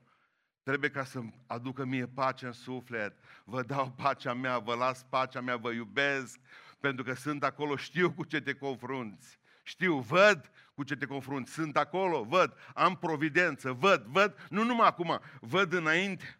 Trebuie 0.62 0.90
ca 0.90 1.04
să 1.04 1.20
aducă 1.46 1.84
mie 1.84 2.06
pace 2.06 2.46
în 2.46 2.52
suflet. 2.52 3.16
Vă 3.44 3.62
dau 3.62 3.90
pacea 3.90 4.34
mea, 4.34 4.58
vă 4.58 4.74
las 4.74 5.04
pacea 5.08 5.40
mea, 5.40 5.56
vă 5.56 5.70
iubesc, 5.70 6.40
pentru 6.80 7.04
că 7.04 7.14
sunt 7.14 7.44
acolo, 7.44 7.76
știu 7.76 8.12
cu 8.12 8.24
ce 8.24 8.40
te 8.40 8.54
confrunți. 8.54 9.38
Știu, 9.62 9.98
văd 9.98 10.50
cu 10.74 10.82
ce 10.82 10.96
te 10.96 11.06
confrunți. 11.06 11.52
Sunt 11.52 11.76
acolo, 11.76 12.22
văd, 12.22 12.56
am 12.74 12.96
providență, 12.96 13.72
văd, 13.72 14.02
văd, 14.02 14.46
nu 14.50 14.64
numai 14.64 14.86
acum, 14.86 15.20
văd 15.40 15.72
înainte. 15.72 16.38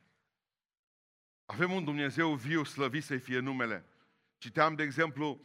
Avem 1.47 1.73
un 1.73 1.85
Dumnezeu 1.85 2.35
viu, 2.35 2.65
slăvit 2.65 3.05
să-i 3.05 3.19
fie 3.19 3.39
numele. 3.39 3.85
Citeam, 4.39 4.75
de 4.75 4.83
exemplu, 4.83 5.41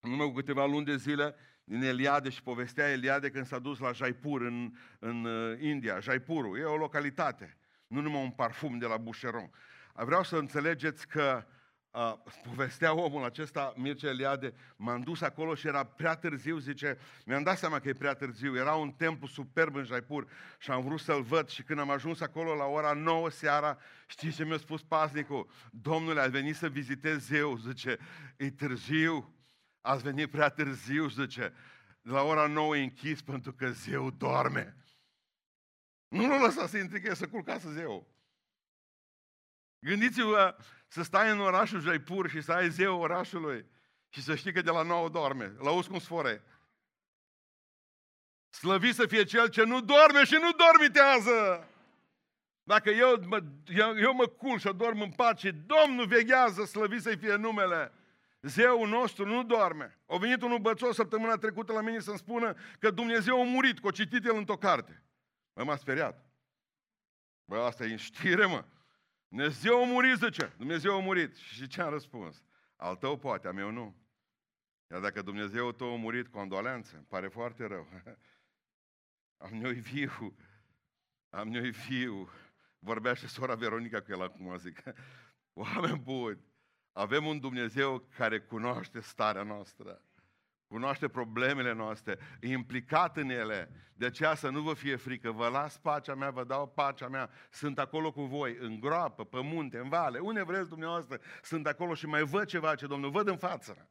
în 0.00 0.10
urmă 0.10 0.24
cu 0.24 0.32
câteva 0.32 0.66
luni 0.66 0.84
de 0.84 0.96
zile, 0.96 1.34
din 1.64 1.82
Eliade 1.82 2.28
și 2.28 2.42
povestea 2.42 2.90
Eliade 2.90 3.30
când 3.30 3.46
s-a 3.46 3.58
dus 3.58 3.78
la 3.78 3.92
Jaipur 3.92 4.40
în, 4.40 4.72
în 4.98 5.24
uh, 5.24 5.60
India. 5.60 6.00
Jaipurul 6.00 6.58
e 6.58 6.64
o 6.64 6.76
localitate, 6.76 7.56
nu 7.92 8.00
numai 8.00 8.22
un 8.22 8.30
parfum 8.30 8.78
de 8.78 8.86
la 8.86 8.96
Boucheron. 8.96 9.50
Vreau 9.94 10.22
să 10.22 10.36
înțelegeți 10.36 11.06
că 11.06 11.46
uh, 11.90 12.14
povestea 12.42 12.94
omul 12.94 13.24
acesta, 13.24 13.72
Mircea 13.76 14.08
Eliade, 14.08 14.54
m-am 14.76 15.00
dus 15.00 15.20
acolo 15.20 15.54
și 15.54 15.66
era 15.66 15.84
prea 15.84 16.14
târziu, 16.14 16.58
zice, 16.58 16.98
mi-am 17.24 17.42
dat 17.42 17.58
seama 17.58 17.80
că 17.80 17.88
e 17.88 17.92
prea 17.92 18.14
târziu, 18.14 18.56
era 18.56 18.74
un 18.74 18.90
templu 18.90 19.26
superb 19.26 19.74
în 19.74 19.84
Jaipur 19.84 20.26
și 20.58 20.70
am 20.70 20.82
vrut 20.82 21.00
să-l 21.00 21.22
văd 21.22 21.48
și 21.48 21.62
când 21.62 21.78
am 21.78 21.90
ajuns 21.90 22.20
acolo 22.20 22.54
la 22.54 22.64
ora 22.64 22.92
9 22.92 23.30
seara, 23.30 23.78
știți 24.06 24.36
ce 24.36 24.44
mi-a 24.44 24.58
spus 24.58 24.82
pasnicul? 24.82 25.48
Domnule, 25.70 26.20
a 26.20 26.28
venit 26.28 26.56
să 26.56 26.68
vizitez 26.68 27.30
eu, 27.30 27.56
zice, 27.56 27.98
e 28.36 28.50
târziu, 28.50 29.34
ați 29.80 30.02
venit 30.02 30.30
prea 30.30 30.48
târziu, 30.48 31.08
zice, 31.08 31.52
la 32.02 32.22
ora 32.22 32.46
9 32.46 32.76
e 32.76 32.82
închis 32.82 33.22
pentru 33.22 33.52
că 33.52 33.70
zeu 33.70 34.10
doarme. 34.10 34.76
Nu 36.12 36.28
l-a 36.28 36.40
lăsat 36.40 36.68
să 36.68 36.78
intre, 36.78 37.00
că 37.00 37.14
să 37.14 37.28
culcase 37.28 37.72
zeu. 37.72 38.06
Gândiți-vă 39.78 40.56
să 40.88 41.02
stai 41.02 41.30
în 41.30 41.40
orașul 41.40 41.80
Jaipur 41.80 42.28
și 42.28 42.40
să 42.40 42.52
ai 42.52 42.70
zeu 42.70 43.00
orașului 43.00 43.66
și 44.08 44.22
să 44.22 44.34
știi 44.34 44.52
că 44.52 44.62
de 44.62 44.70
la 44.70 44.82
9 44.82 45.08
doarme. 45.08 45.54
La 45.58 45.68
auzi 45.68 45.88
cum 45.88 45.98
sfore. 45.98 46.44
Slăvi 48.50 48.92
să 48.92 49.06
fie 49.06 49.24
cel 49.24 49.48
ce 49.48 49.64
nu 49.64 49.80
doarme 49.80 50.24
și 50.24 50.34
nu 50.40 50.50
dormitează. 50.52 51.68
Dacă 52.62 52.90
eu 52.90 53.24
mă, 53.26 53.42
eu, 53.66 53.98
eu 53.98 54.14
mă 54.14 54.26
cul 54.26 54.58
și 54.58 54.72
dorm 54.76 55.00
în 55.00 55.10
pace, 55.10 55.50
Domnul 55.50 56.06
veghează, 56.06 56.64
slăvi 56.64 57.00
să 57.00 57.16
fie 57.16 57.34
numele. 57.34 57.92
Zeul 58.40 58.88
nostru 58.88 59.26
nu 59.26 59.44
doarme. 59.44 59.98
A 60.06 60.16
venit 60.16 60.42
unul 60.42 60.58
bățos 60.58 60.94
săptămâna 60.94 61.36
trecută 61.36 61.72
la 61.72 61.80
mine 61.80 61.98
să-mi 61.98 62.18
spună 62.18 62.54
că 62.78 62.90
Dumnezeu 62.90 63.40
a 63.40 63.44
murit, 63.44 63.80
că 63.80 63.88
a 63.88 63.90
citit 63.90 64.24
el 64.24 64.36
într-o 64.36 64.56
carte. 64.56 65.02
Bă, 65.52 65.64
m-a 65.64 65.76
speriat. 65.76 66.24
Bă, 67.44 67.56
asta 67.56 67.84
e 67.84 67.90
în 67.90 67.96
știre, 67.96 68.46
mă. 68.46 68.64
Dumnezeu 69.28 69.82
a 69.82 69.86
murit, 69.86 70.16
zice. 70.16 70.54
Dumnezeu 70.56 70.94
a 70.94 71.00
murit. 71.00 71.36
Și 71.36 71.66
ce 71.66 71.82
am 71.82 71.90
răspuns? 71.90 72.42
Al 72.76 72.96
tău 72.96 73.18
poate, 73.18 73.48
a 73.48 73.52
meu 73.52 73.70
nu. 73.70 73.96
Iar 74.90 75.00
dacă 75.00 75.22
Dumnezeu 75.22 75.72
tău 75.72 75.92
a 75.92 75.96
murit, 75.96 76.28
condolențe, 76.28 76.96
îmi 76.96 77.04
pare 77.04 77.28
foarte 77.28 77.66
rău. 77.66 77.88
Am 79.44 79.54
noi 79.54 79.74
viu. 79.74 80.36
Am 81.30 81.48
noi 81.48 81.70
viu. 81.70 82.30
Vorbea 82.78 83.14
și 83.14 83.28
sora 83.28 83.54
Veronica 83.54 84.02
cu 84.02 84.12
el 84.12 84.22
acum, 84.22 84.56
zic. 84.56 84.82
Oameni 85.52 85.98
buni, 85.98 86.44
avem 86.92 87.26
un 87.26 87.40
Dumnezeu 87.40 87.98
care 87.98 88.40
cunoaște 88.40 89.00
starea 89.00 89.42
noastră, 89.42 90.02
cunoaște 90.72 91.08
problemele 91.08 91.72
noastre, 91.72 92.18
e 92.40 92.48
implicat 92.52 93.16
în 93.16 93.30
ele. 93.30 93.70
De 93.94 94.06
aceea 94.06 94.34
să 94.34 94.48
nu 94.48 94.60
vă 94.60 94.74
fie 94.74 94.96
frică, 94.96 95.30
vă 95.30 95.48
las 95.48 95.78
pacea 95.78 96.14
mea, 96.14 96.30
vă 96.30 96.44
dau 96.44 96.68
pacea 96.68 97.08
mea, 97.08 97.30
sunt 97.50 97.78
acolo 97.78 98.12
cu 98.12 98.22
voi, 98.22 98.56
în 98.60 98.80
groapă, 98.80 99.24
pe 99.24 99.40
munte, 99.42 99.78
în 99.78 99.88
vale, 99.88 100.18
unde 100.18 100.42
vreți 100.42 100.68
dumneavoastră, 100.68 101.20
sunt 101.42 101.66
acolo 101.66 101.94
și 101.94 102.06
mai 102.06 102.22
văd 102.22 102.44
ceva 102.44 102.74
ce 102.74 102.86
Domnul, 102.86 103.10
văd 103.10 103.28
în 103.28 103.36
față. 103.36 103.88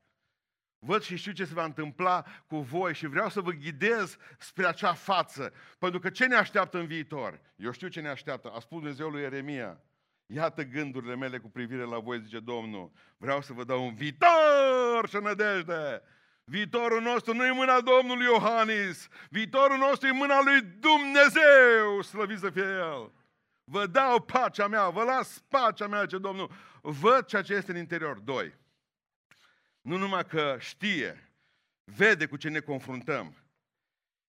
Văd 0.79 1.01
și 1.01 1.15
știu 1.15 1.31
ce 1.31 1.45
se 1.45 1.53
va 1.53 1.63
întâmpla 1.63 2.25
cu 2.47 2.57
voi 2.57 2.93
și 2.93 3.07
vreau 3.07 3.29
să 3.29 3.41
vă 3.41 3.51
ghidez 3.51 4.17
spre 4.38 4.65
acea 4.65 4.93
față. 4.93 5.53
Pentru 5.79 6.00
că 6.00 6.09
ce 6.09 6.25
ne 6.25 6.35
așteaptă 6.35 6.77
în 6.77 6.85
viitor? 6.85 7.39
Eu 7.55 7.71
știu 7.71 7.88
ce 7.88 8.01
ne 8.01 8.09
așteaptă. 8.09 8.50
A 8.50 8.59
spus 8.59 8.77
Dumnezeu 8.77 9.09
lui 9.09 9.21
Ieremia. 9.21 9.81
Iată 10.25 10.63
gândurile 10.63 11.15
mele 11.15 11.38
cu 11.38 11.50
privire 11.50 11.83
la 11.83 12.00
voi, 12.00 12.21
zice 12.21 12.39
Domnul. 12.39 12.91
Vreau 13.17 13.41
să 13.41 13.53
vă 13.53 13.63
dau 13.63 13.85
un 13.85 13.93
viitor 13.93 15.07
și 15.07 15.15
nădejde. 15.21 16.01
Viitorul 16.51 17.01
nostru 17.01 17.34
nu 17.34 17.46
e 17.46 17.51
mâna 17.51 17.81
Domnului 17.81 18.25
Iohannis. 18.25 19.08
Viitorul 19.29 19.77
nostru 19.77 20.08
e 20.08 20.12
mâna 20.12 20.41
lui 20.41 20.62
Dumnezeu. 20.62 22.01
Slăvit 22.01 22.39
să 22.39 22.50
fie 22.50 22.62
El. 22.62 23.12
Vă 23.63 23.88
dau 23.88 24.22
pacea 24.22 24.67
mea, 24.67 24.89
vă 24.89 25.03
las 25.03 25.43
pacea 25.48 25.88
mea, 25.88 26.05
ce 26.05 26.17
Domnul. 26.17 26.51
Văd 26.81 27.25
ceea 27.25 27.41
ce 27.41 27.53
este 27.53 27.72
în 27.72 27.77
interior. 27.77 28.20
Doi. 28.20 28.53
Nu 29.81 29.98
numai 29.98 30.25
că 30.25 30.58
știe, 30.60 31.31
vede 31.84 32.25
cu 32.27 32.38
ce 32.38 32.50
ne 32.50 32.60
confruntăm. 32.60 33.36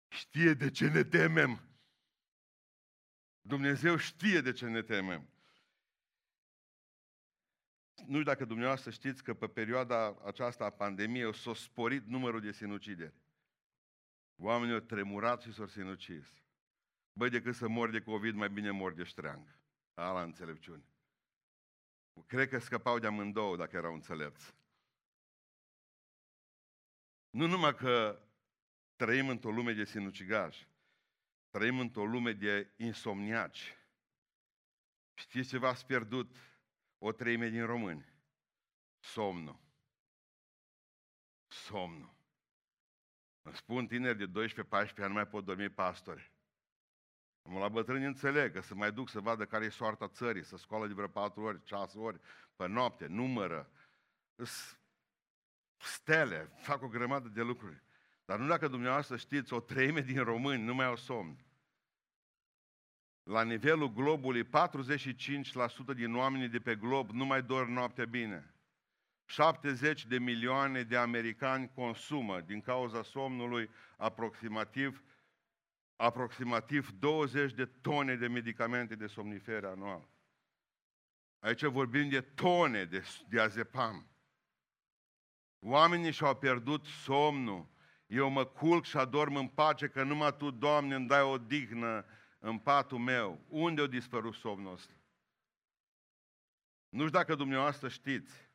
Știe 0.07 0.53
de 0.53 0.69
ce 0.69 0.87
ne 0.87 1.03
temem. 1.03 1.61
Dumnezeu 3.41 3.97
știe 3.97 4.41
de 4.41 4.51
ce 4.51 4.65
ne 4.65 4.81
temem. 4.81 5.29
Nu 7.99 8.11
știu 8.11 8.23
dacă 8.23 8.45
dumneavoastră 8.45 8.91
știți 8.91 9.23
că 9.23 9.33
pe 9.33 9.47
perioada 9.47 10.17
aceasta 10.25 10.65
a 10.65 10.69
pandemiei 10.69 11.35
s-a 11.35 11.53
sporit 11.53 12.05
numărul 12.05 12.41
de 12.41 12.51
sinucideri. 12.51 13.13
Oamenii 14.35 14.73
au 14.73 14.79
tremurat 14.79 15.41
și 15.41 15.53
s-au 15.53 15.67
sinucis. 15.67 16.33
Băi, 17.13 17.29
decât 17.29 17.55
să 17.55 17.67
mor 17.67 17.89
de 17.89 18.01
COVID, 18.01 18.35
mai 18.35 18.49
bine 18.49 18.71
mor 18.71 18.93
de 18.93 19.03
ștreang. 19.03 19.59
Ala 19.93 20.23
înțelepciune. 20.23 20.83
Cred 22.25 22.49
că 22.49 22.59
scăpau 22.59 22.99
de 22.99 23.07
amândouă 23.07 23.57
dacă 23.57 23.75
erau 23.75 23.93
înțelepți. 23.93 24.53
Nu 27.29 27.47
numai 27.47 27.75
că 27.75 28.21
trăim 28.95 29.29
într-o 29.29 29.51
lume 29.51 29.73
de 29.73 29.85
sinucigași, 29.85 30.67
trăim 31.49 31.79
într-o 31.79 32.05
lume 32.05 32.31
de 32.33 32.73
insomniaci. 32.75 33.77
Știți 35.13 35.49
ce 35.49 35.57
v-ați 35.57 35.85
pierdut 35.85 36.35
o 36.99 37.11
treime 37.11 37.47
din 37.47 37.65
români. 37.65 38.05
Somnul. 38.99 39.59
Somnul. 41.47 42.17
Îmi 43.41 43.55
spun 43.55 43.87
tineri 43.87 44.17
de 44.17 44.47
12-14 44.47 44.63
ani, 44.71 45.07
nu 45.07 45.13
mai 45.13 45.27
pot 45.27 45.45
dormi 45.45 45.69
pastore. 45.69 46.31
Am 47.41 47.57
la 47.57 47.69
bătrâni 47.69 48.05
înțeleg 48.05 48.53
că 48.53 48.61
să 48.61 48.75
mai 48.75 48.91
duc 48.91 49.09
să 49.09 49.19
vadă 49.19 49.45
care 49.45 49.65
e 49.65 49.69
soarta 49.69 50.07
țării, 50.07 50.43
să 50.43 50.57
scoală 50.57 50.87
de 50.87 50.93
vreo 50.93 51.07
4 51.07 51.41
ori, 51.41 51.61
6 51.65 51.97
ori 51.97 52.19
pe 52.55 52.67
noapte, 52.67 53.07
numără, 53.07 53.71
stele, 55.77 56.51
fac 56.61 56.81
o 56.81 56.87
grămadă 56.87 57.27
de 57.27 57.41
lucruri. 57.41 57.83
Dar 58.25 58.39
nu 58.39 58.47
dacă 58.47 58.67
dumneavoastră 58.67 59.17
știți, 59.17 59.53
o 59.53 59.59
treime 59.59 60.01
din 60.01 60.23
români 60.23 60.63
nu 60.63 60.73
mai 60.73 60.85
au 60.85 60.95
somn 60.95 61.48
la 63.23 63.43
nivelul 63.43 63.93
globului, 63.93 64.43
45% 64.43 64.49
din 65.95 66.15
oamenii 66.15 66.47
de 66.47 66.59
pe 66.59 66.75
glob 66.75 67.09
nu 67.09 67.25
mai 67.25 67.41
dorm 67.41 67.71
noaptea 67.71 68.05
bine. 68.05 68.53
70 69.25 70.05
de 70.05 70.19
milioane 70.19 70.83
de 70.83 70.97
americani 70.97 71.71
consumă 71.73 72.41
din 72.41 72.61
cauza 72.61 73.03
somnului 73.03 73.69
aproximativ, 73.97 75.03
aproximativ 75.95 76.89
20 76.91 77.53
de 77.53 77.65
tone 77.65 78.15
de 78.15 78.27
medicamente 78.27 78.95
de 78.95 79.07
somnifere 79.07 79.67
anual. 79.67 80.07
Aici 81.39 81.63
vorbim 81.63 82.09
de 82.09 82.21
tone 82.21 82.85
de, 82.85 83.03
de 83.27 83.39
azepam. 83.39 84.07
Oamenii 85.59 86.11
și-au 86.11 86.35
pierdut 86.35 86.85
somnul. 86.85 87.67
Eu 88.07 88.29
mă 88.29 88.45
culc 88.45 88.85
și 88.85 88.97
adorm 88.97 89.35
în 89.35 89.47
pace 89.47 89.87
că 89.87 90.03
numai 90.03 90.35
Tu, 90.37 90.51
Doamne, 90.51 90.95
îmi 90.95 91.07
dai 91.07 91.21
o 91.21 91.37
dignă 91.37 92.05
în 92.39 92.59
patul 92.59 92.97
meu. 92.97 93.45
Unde 93.47 93.81
a 93.81 93.87
dispărut 93.87 94.33
somnul 94.33 94.73
ăsta? 94.73 94.93
Nu 96.89 96.99
știu 96.99 97.17
dacă 97.17 97.35
dumneavoastră 97.35 97.87
știți. 97.87 98.49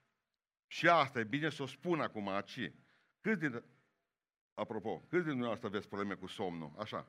Și 0.66 0.88
asta 0.88 1.20
e 1.20 1.24
bine 1.24 1.50
să 1.50 1.62
o 1.62 1.66
spun 1.66 2.00
acum 2.00 2.28
aici. 2.28 2.72
Câți 3.20 3.40
din... 3.40 3.62
Apropo, 4.54 4.98
câți 4.98 5.22
din 5.22 5.30
dumneavoastră 5.30 5.68
aveți 5.68 5.88
probleme 5.88 6.14
cu 6.14 6.26
somnul? 6.26 6.72
Așa. 6.78 7.08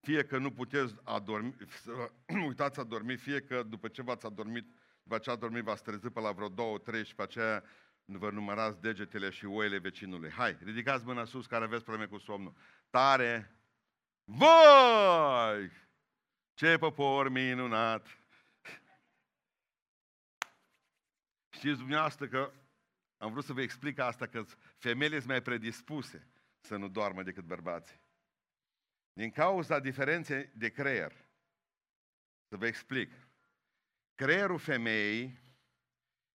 Fie 0.00 0.24
că 0.24 0.38
nu 0.38 0.52
puteți 0.52 0.94
adormi, 1.02 1.56
uitați 2.48 2.80
a 2.80 2.84
dormi, 2.84 3.16
fie 3.16 3.40
că 3.40 3.62
după 3.62 3.88
ce 3.88 4.02
v-ați 4.02 4.26
adormit, 4.26 4.66
după 5.02 5.18
ce 5.18 5.30
ați 5.30 5.40
dormit 5.40 5.62
v-ați 5.62 5.82
trezit 5.82 6.12
pe 6.12 6.20
la 6.20 6.32
vreo 6.32 6.48
două, 6.48 6.78
trei 6.78 7.04
și 7.04 7.14
pe 7.14 7.22
aceea 7.22 7.64
vă 8.04 8.30
numărați 8.30 8.80
degetele 8.80 9.30
și 9.30 9.44
oile 9.44 9.78
vecinului. 9.78 10.30
Hai, 10.30 10.58
ridicați 10.62 11.04
mâna 11.04 11.24
sus 11.24 11.46
care 11.46 11.64
aveți 11.64 11.84
probleme 11.84 12.10
cu 12.10 12.18
somnul. 12.18 12.54
Tare, 12.90 13.59
voi! 14.24 15.70
Ce 16.54 16.78
popor 16.78 17.28
minunat! 17.28 18.18
Știți 21.48 21.78
dumneavoastră 21.78 22.28
că 22.28 22.52
am 23.16 23.32
vrut 23.32 23.44
să 23.44 23.52
vă 23.52 23.60
explic 23.60 23.98
asta, 23.98 24.26
că 24.26 24.44
femeile 24.76 25.16
sunt 25.16 25.28
mai 25.28 25.42
predispuse 25.42 26.28
să 26.60 26.76
nu 26.76 26.88
doarmă 26.88 27.22
decât 27.22 27.44
bărbații. 27.44 28.00
Din 29.12 29.30
cauza 29.30 29.80
diferenței 29.80 30.50
de 30.54 30.70
creier. 30.70 31.12
Să 32.48 32.56
vă 32.56 32.66
explic. 32.66 33.12
Creierul 34.14 34.58
femeii 34.58 35.38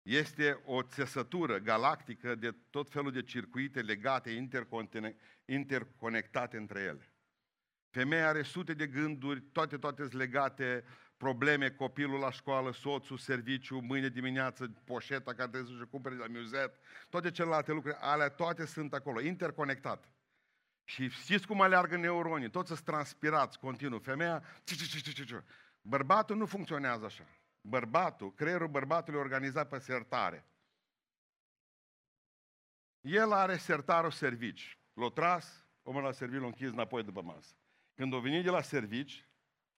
este 0.01 0.61
o 0.65 0.81
țesătură 0.81 1.57
galactică 1.57 2.35
de 2.35 2.51
tot 2.51 2.91
felul 2.91 3.11
de 3.11 3.23
circuite 3.23 3.81
legate, 3.81 4.45
interconectate 5.45 6.57
între 6.57 6.81
ele. 6.81 7.14
Femeia 7.95 8.27
are 8.27 8.41
sute 8.41 8.73
de 8.73 8.87
gânduri, 8.87 9.41
toate, 9.41 9.77
toate 9.77 10.01
sunt 10.01 10.13
legate, 10.13 10.83
probleme, 11.17 11.69
copilul 11.69 12.19
la 12.19 12.31
școală, 12.31 12.71
soțul, 12.71 13.17
serviciu, 13.17 13.79
mâine 13.79 14.09
dimineață, 14.09 14.73
poșeta 14.85 15.33
care 15.33 15.49
trebuie 15.49 15.71
să-și 15.71 15.89
cumpere 15.89 16.15
la 16.15 16.25
muzet, 16.27 16.79
toate 17.09 17.31
celelalte 17.31 17.71
lucruri, 17.71 17.97
alea 17.99 18.29
toate 18.29 18.65
sunt 18.65 18.93
acolo, 18.93 19.21
interconectate. 19.21 20.07
Și 20.83 21.09
știți 21.09 21.47
cum 21.47 21.61
aleargă 21.61 21.97
neuronii? 21.97 22.49
Toți 22.49 22.67
sunt 22.67 22.79
transpirați 22.79 23.59
continuu. 23.59 23.99
Femeia... 23.99 24.43
Bărbatul 25.81 26.35
nu 26.37 26.45
funcționează 26.45 27.05
așa. 27.05 27.27
Bărbatul, 27.61 28.33
creierul 28.33 28.67
bărbatului 28.67 29.19
e 29.19 29.23
organizat 29.23 29.69
pe 29.69 29.77
sertare. 29.77 30.47
El 33.01 33.31
are 33.31 33.57
sertarul 33.57 34.11
servici. 34.11 34.79
L-a 34.93 35.09
tras, 35.09 35.67
omul 35.83 36.01
la 36.01 36.11
serviciu 36.11 36.41
l-a 36.41 36.45
închis 36.45 36.69
înapoi 36.69 37.03
după 37.03 37.21
masă. 37.21 37.55
Când 37.95 38.13
o 38.13 38.19
venit 38.19 38.43
de 38.43 38.49
la 38.49 38.61
servici, 38.61 39.27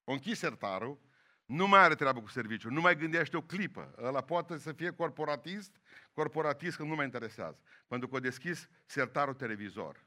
o 0.04 0.12
închis 0.12 0.38
sertarul, 0.40 1.00
nu 1.46 1.68
mai 1.68 1.80
are 1.80 1.96
treabă 1.96 2.22
cu 2.22 2.28
serviciu, 2.28 2.70
nu 2.70 2.82
mai 2.82 2.98
gândește 2.98 3.38
o 3.38 3.42
clipă. 3.42 3.96
Ăla 3.98 4.22
poate 4.22 4.58
să 4.58 4.74
fie 4.74 4.92
corporatist, 4.92 5.76
corporatist 6.14 6.78
când 6.78 6.90
nu 6.90 6.96
mai 6.96 7.06
interesează. 7.06 7.60
Pentru 7.88 8.08
că 8.08 8.16
a 8.16 8.20
deschis 8.20 8.70
sertarul 8.86 9.34
televizor. 9.34 10.06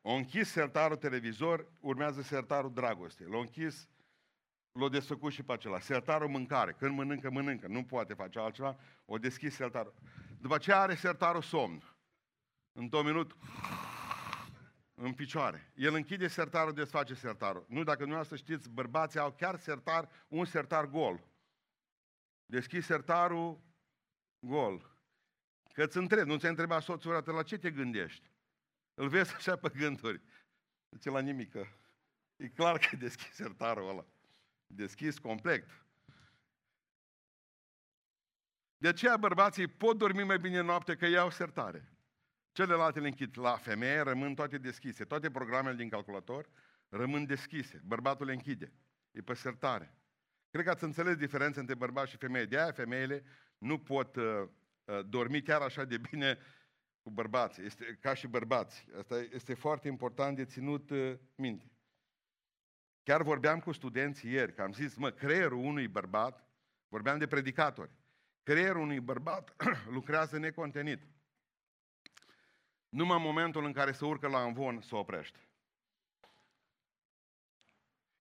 O 0.00 0.12
închis 0.12 0.50
sertarul 0.50 0.96
televizor, 0.96 1.72
urmează 1.80 2.22
sertarul 2.22 2.72
dragoste. 2.72 3.24
L-a 3.24 3.38
închis, 3.38 3.88
l-a 4.72 4.88
desfăcut 4.88 5.32
și 5.32 5.42
pe 5.42 5.52
acela. 5.52 5.80
Sertarul 5.80 6.28
mâncare. 6.28 6.72
Când 6.72 6.96
mănâncă, 6.96 7.30
mănâncă. 7.30 7.66
Nu 7.66 7.84
poate 7.84 8.14
face 8.14 8.38
altceva. 8.38 8.76
O 9.04 9.18
deschis 9.18 9.54
sertarul. 9.54 9.94
După 10.40 10.54
aceea 10.54 10.80
are 10.80 10.94
sertarul 10.94 11.42
somn. 11.42 11.96
În 12.72 12.88
două 12.88 13.02
minut, 13.02 13.36
în 14.94 15.14
picioare. 15.14 15.72
El 15.74 15.94
închide 15.94 16.28
sertarul, 16.28 16.72
desface 16.72 17.14
sertarul. 17.14 17.66
Nu, 17.68 17.82
dacă 17.82 18.04
nu 18.04 18.22
să 18.22 18.36
știți, 18.36 18.70
bărbații 18.70 19.20
au 19.20 19.32
chiar 19.32 19.58
sertar, 19.58 20.08
un 20.28 20.44
sertar 20.44 20.86
gol. 20.86 21.26
Deschis 22.46 22.86
sertarul, 22.86 23.60
gol. 24.38 24.92
Că 25.72 25.82
îți 25.82 25.96
întreb, 25.96 26.26
nu 26.26 26.36
ți-ai 26.36 26.50
întrebat 26.50 26.82
soțul 26.82 27.22
la 27.26 27.42
ce 27.42 27.58
te 27.58 27.70
gândești? 27.70 28.30
Îl 28.94 29.08
vezi 29.08 29.34
așa 29.34 29.56
pe 29.56 29.68
gânduri. 29.68 30.22
Zice 30.90 31.10
la 31.10 31.20
nimică. 31.20 31.66
E 32.36 32.48
clar 32.48 32.78
că 32.78 32.88
e 32.92 32.96
deschis 32.96 33.34
sertarul 33.34 33.88
ăla. 33.88 34.06
Deschis 34.66 35.18
complet. 35.18 35.84
De 38.76 38.88
aceea 38.88 39.16
bărbații 39.16 39.66
pot 39.66 39.98
dormi 39.98 40.22
mai 40.22 40.38
bine 40.38 40.60
noapte 40.60 40.96
că 40.96 41.06
iau 41.06 41.30
sertare. 41.30 41.93
Celelalte 42.54 43.00
le 43.00 43.06
închid. 43.06 43.38
La 43.38 43.56
femeie 43.56 44.00
rămân 44.00 44.34
toate 44.34 44.58
deschise. 44.58 45.04
Toate 45.04 45.30
programele 45.30 45.76
din 45.76 45.88
calculator 45.88 46.48
rămân 46.88 47.26
deschise. 47.26 47.80
Bărbatul 47.84 48.26
le 48.26 48.32
închide. 48.32 48.72
E 49.10 49.20
pe 49.20 49.34
sertare. 49.34 49.94
Cred 50.50 50.64
că 50.64 50.70
ați 50.70 50.84
înțeles 50.84 51.16
diferența 51.16 51.60
între 51.60 51.74
bărbați 51.74 52.10
și 52.10 52.16
femeie. 52.16 52.44
De 52.44 52.60
aia 52.60 52.72
femeile 52.72 53.24
nu 53.58 53.78
pot 53.78 54.16
uh, 54.16 54.24
uh, 54.84 55.00
dormi 55.06 55.42
chiar 55.42 55.60
așa 55.60 55.84
de 55.84 55.98
bine 55.98 56.38
cu 57.02 57.10
bărbați, 57.10 57.60
este, 57.60 57.98
ca 58.00 58.14
și 58.14 58.26
bărbați. 58.26 58.86
Asta 58.98 59.26
este 59.32 59.54
foarte 59.54 59.88
important 59.88 60.36
de 60.36 60.44
ținut 60.44 60.90
uh, 60.90 61.14
minte. 61.34 61.72
Chiar 63.02 63.22
vorbeam 63.22 63.60
cu 63.60 63.72
studenții 63.72 64.30
ieri, 64.30 64.54
că 64.54 64.62
am 64.62 64.72
zis, 64.72 64.94
mă, 64.94 65.10
creierul 65.10 65.58
unui 65.58 65.88
bărbat, 65.88 66.48
vorbeam 66.88 67.18
de 67.18 67.26
predicatori, 67.26 67.90
creierul 68.42 68.82
unui 68.82 69.00
bărbat 69.00 69.56
lucrează 69.96 70.38
necontenit. 70.38 71.13
Numai 72.94 73.16
în 73.16 73.22
momentul 73.22 73.64
în 73.64 73.72
care 73.72 73.92
se 73.92 74.04
urcă 74.04 74.28
la 74.28 74.42
învon, 74.42 74.80
se 74.80 74.94
oprește. 74.94 75.38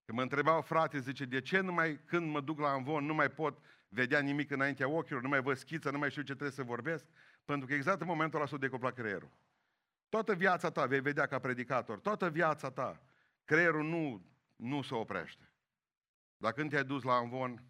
Că 0.06 0.14
mă 0.14 0.22
întrebau 0.22 0.62
frate, 0.62 1.00
zice, 1.00 1.26
de 1.26 1.42
ce 1.42 1.60
numai 1.60 2.00
când 2.06 2.30
mă 2.30 2.42
duc 2.42 2.60
la 2.60 2.74
învon 2.74 3.06
nu 3.06 3.14
mai 3.14 3.30
pot 3.30 3.60
vedea 3.88 4.20
nimic 4.20 4.52
înaintea 4.52 4.88
ochilor, 4.90 5.22
nu 5.22 5.28
mai 5.28 5.42
văd 5.42 5.58
schiță, 5.58 5.90
nu 5.90 5.98
mai 5.98 6.10
știu 6.10 6.22
ce 6.22 6.32
trebuie 6.32 6.52
să 6.52 6.64
vorbesc? 6.64 7.06
Pentru 7.46 7.68
că 7.68 7.74
exact 7.74 8.02
în 8.02 8.08
momentul 8.08 8.40
ăla 8.40 8.48
s-a 8.48 8.58
decuplat 8.58 8.94
creierul. 8.94 9.32
Toată 10.10 10.36
viața 10.36 10.72
ta, 10.72 10.86
vei 10.86 11.02
vedea 11.02 11.26
ca 11.26 11.40
predicator, 11.40 12.00
toată 12.00 12.30
viața 12.30 12.72
ta, 12.72 13.02
creierul 13.44 13.84
nu, 13.84 14.26
nu 14.56 14.82
se 14.82 14.96
oprește. 14.96 15.52
Dacă 16.38 16.56
când 16.56 16.70
te-ai 16.70 16.84
dus 16.84 17.04
la 17.04 17.18
învon, 17.18 17.64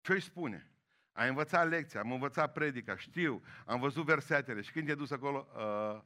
ce-i 0.00 0.20
spune? 0.20 0.73
Ai 1.14 1.28
învățat 1.28 1.68
lecția, 1.68 2.00
am 2.00 2.12
învățat 2.12 2.52
predica, 2.52 2.96
știu, 2.96 3.42
am 3.66 3.80
văzut 3.80 4.04
versetele 4.04 4.60
și 4.60 4.72
când 4.72 4.84
te-ai 4.84 4.96
dus 4.96 5.10
acolo, 5.10 5.48
uh, 5.54 6.02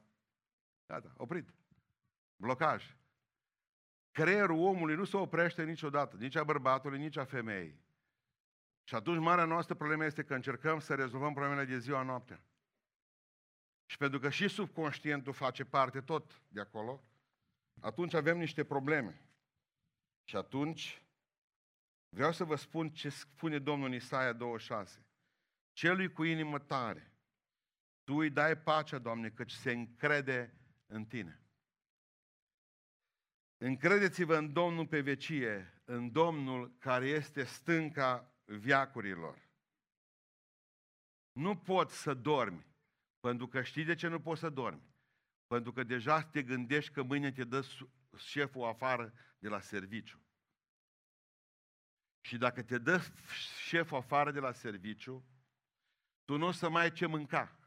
gata, 0.86 1.12
oprit. 1.16 1.48
Blocaj. 2.36 2.96
Creierul 4.10 4.58
omului 4.58 4.94
nu 4.94 5.04
se 5.04 5.16
oprește 5.16 5.64
niciodată, 5.64 6.16
nici 6.16 6.36
a 6.36 6.44
bărbatului, 6.44 6.98
nici 6.98 7.16
a 7.16 7.24
femeii. 7.24 7.80
Și 8.82 8.94
atunci 8.94 9.22
marea 9.22 9.44
noastră 9.44 9.74
problemă 9.74 10.04
este 10.04 10.22
că 10.24 10.34
încercăm 10.34 10.78
să 10.78 10.94
rezolvăm 10.94 11.32
problemele 11.32 11.64
de 11.64 11.78
ziua 11.78 12.02
noaptea. 12.02 12.42
Și 13.86 13.96
pentru 13.96 14.18
că 14.18 14.30
și 14.30 14.48
subconștientul 14.48 15.32
face 15.32 15.64
parte 15.64 16.00
tot 16.00 16.42
de 16.48 16.60
acolo, 16.60 17.04
atunci 17.80 18.14
avem 18.14 18.38
niște 18.38 18.64
probleme. 18.64 19.20
Și 20.24 20.36
atunci 20.36 21.02
vreau 22.08 22.32
să 22.32 22.44
vă 22.44 22.56
spun 22.56 22.90
ce 22.90 23.08
spune 23.08 23.58
Domnul 23.58 23.94
Isaia 23.94 24.32
26. 24.32 25.06
Celui 25.72 26.12
cu 26.12 26.24
inimă 26.24 26.58
tare, 26.58 27.12
tu 28.04 28.14
îi 28.14 28.30
dai 28.30 28.58
pacea, 28.58 28.98
Doamne, 28.98 29.30
căci 29.30 29.50
se 29.50 29.72
încrede 29.72 30.54
în 30.86 31.04
tine. 31.04 31.42
Încredeți-vă 33.56 34.36
în 34.36 34.52
Domnul 34.52 34.86
pe 34.86 35.00
vecie, 35.00 35.82
în 35.84 36.12
Domnul 36.12 36.76
care 36.78 37.06
este 37.06 37.44
stânca 37.44 38.34
viacurilor. 38.44 39.48
Nu 41.32 41.56
poți 41.56 42.00
să 42.00 42.14
dormi, 42.14 42.66
pentru 43.20 43.48
că 43.48 43.62
știi 43.62 43.84
de 43.84 43.94
ce 43.94 44.08
nu 44.08 44.20
poți 44.20 44.40
să 44.40 44.50
dormi? 44.50 44.82
Pentru 45.46 45.72
că 45.72 45.82
deja 45.82 46.22
te 46.22 46.42
gândești 46.42 46.92
că 46.92 47.02
mâine 47.02 47.32
te 47.32 47.44
dă 47.44 47.64
șeful 48.16 48.64
afară 48.64 49.12
de 49.38 49.48
la 49.48 49.60
serviciu. 49.60 50.20
Și 52.28 52.36
dacă 52.36 52.62
te 52.62 52.78
dă 52.78 53.00
șeful 53.66 53.96
afară 53.96 54.30
de 54.30 54.40
la 54.40 54.52
serviciu, 54.52 55.24
tu 56.24 56.36
nu 56.36 56.46
o 56.46 56.52
să 56.52 56.68
mai 56.68 56.82
ai 56.82 56.92
ce 56.92 57.06
mânca. 57.06 57.58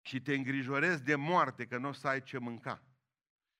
Și 0.00 0.20
te 0.20 0.34
îngrijorezi 0.34 1.02
de 1.02 1.14
moarte 1.14 1.66
că 1.66 1.78
nu 1.78 1.88
o 1.88 1.92
să 1.92 2.08
ai 2.08 2.22
ce 2.22 2.38
mânca. 2.38 2.82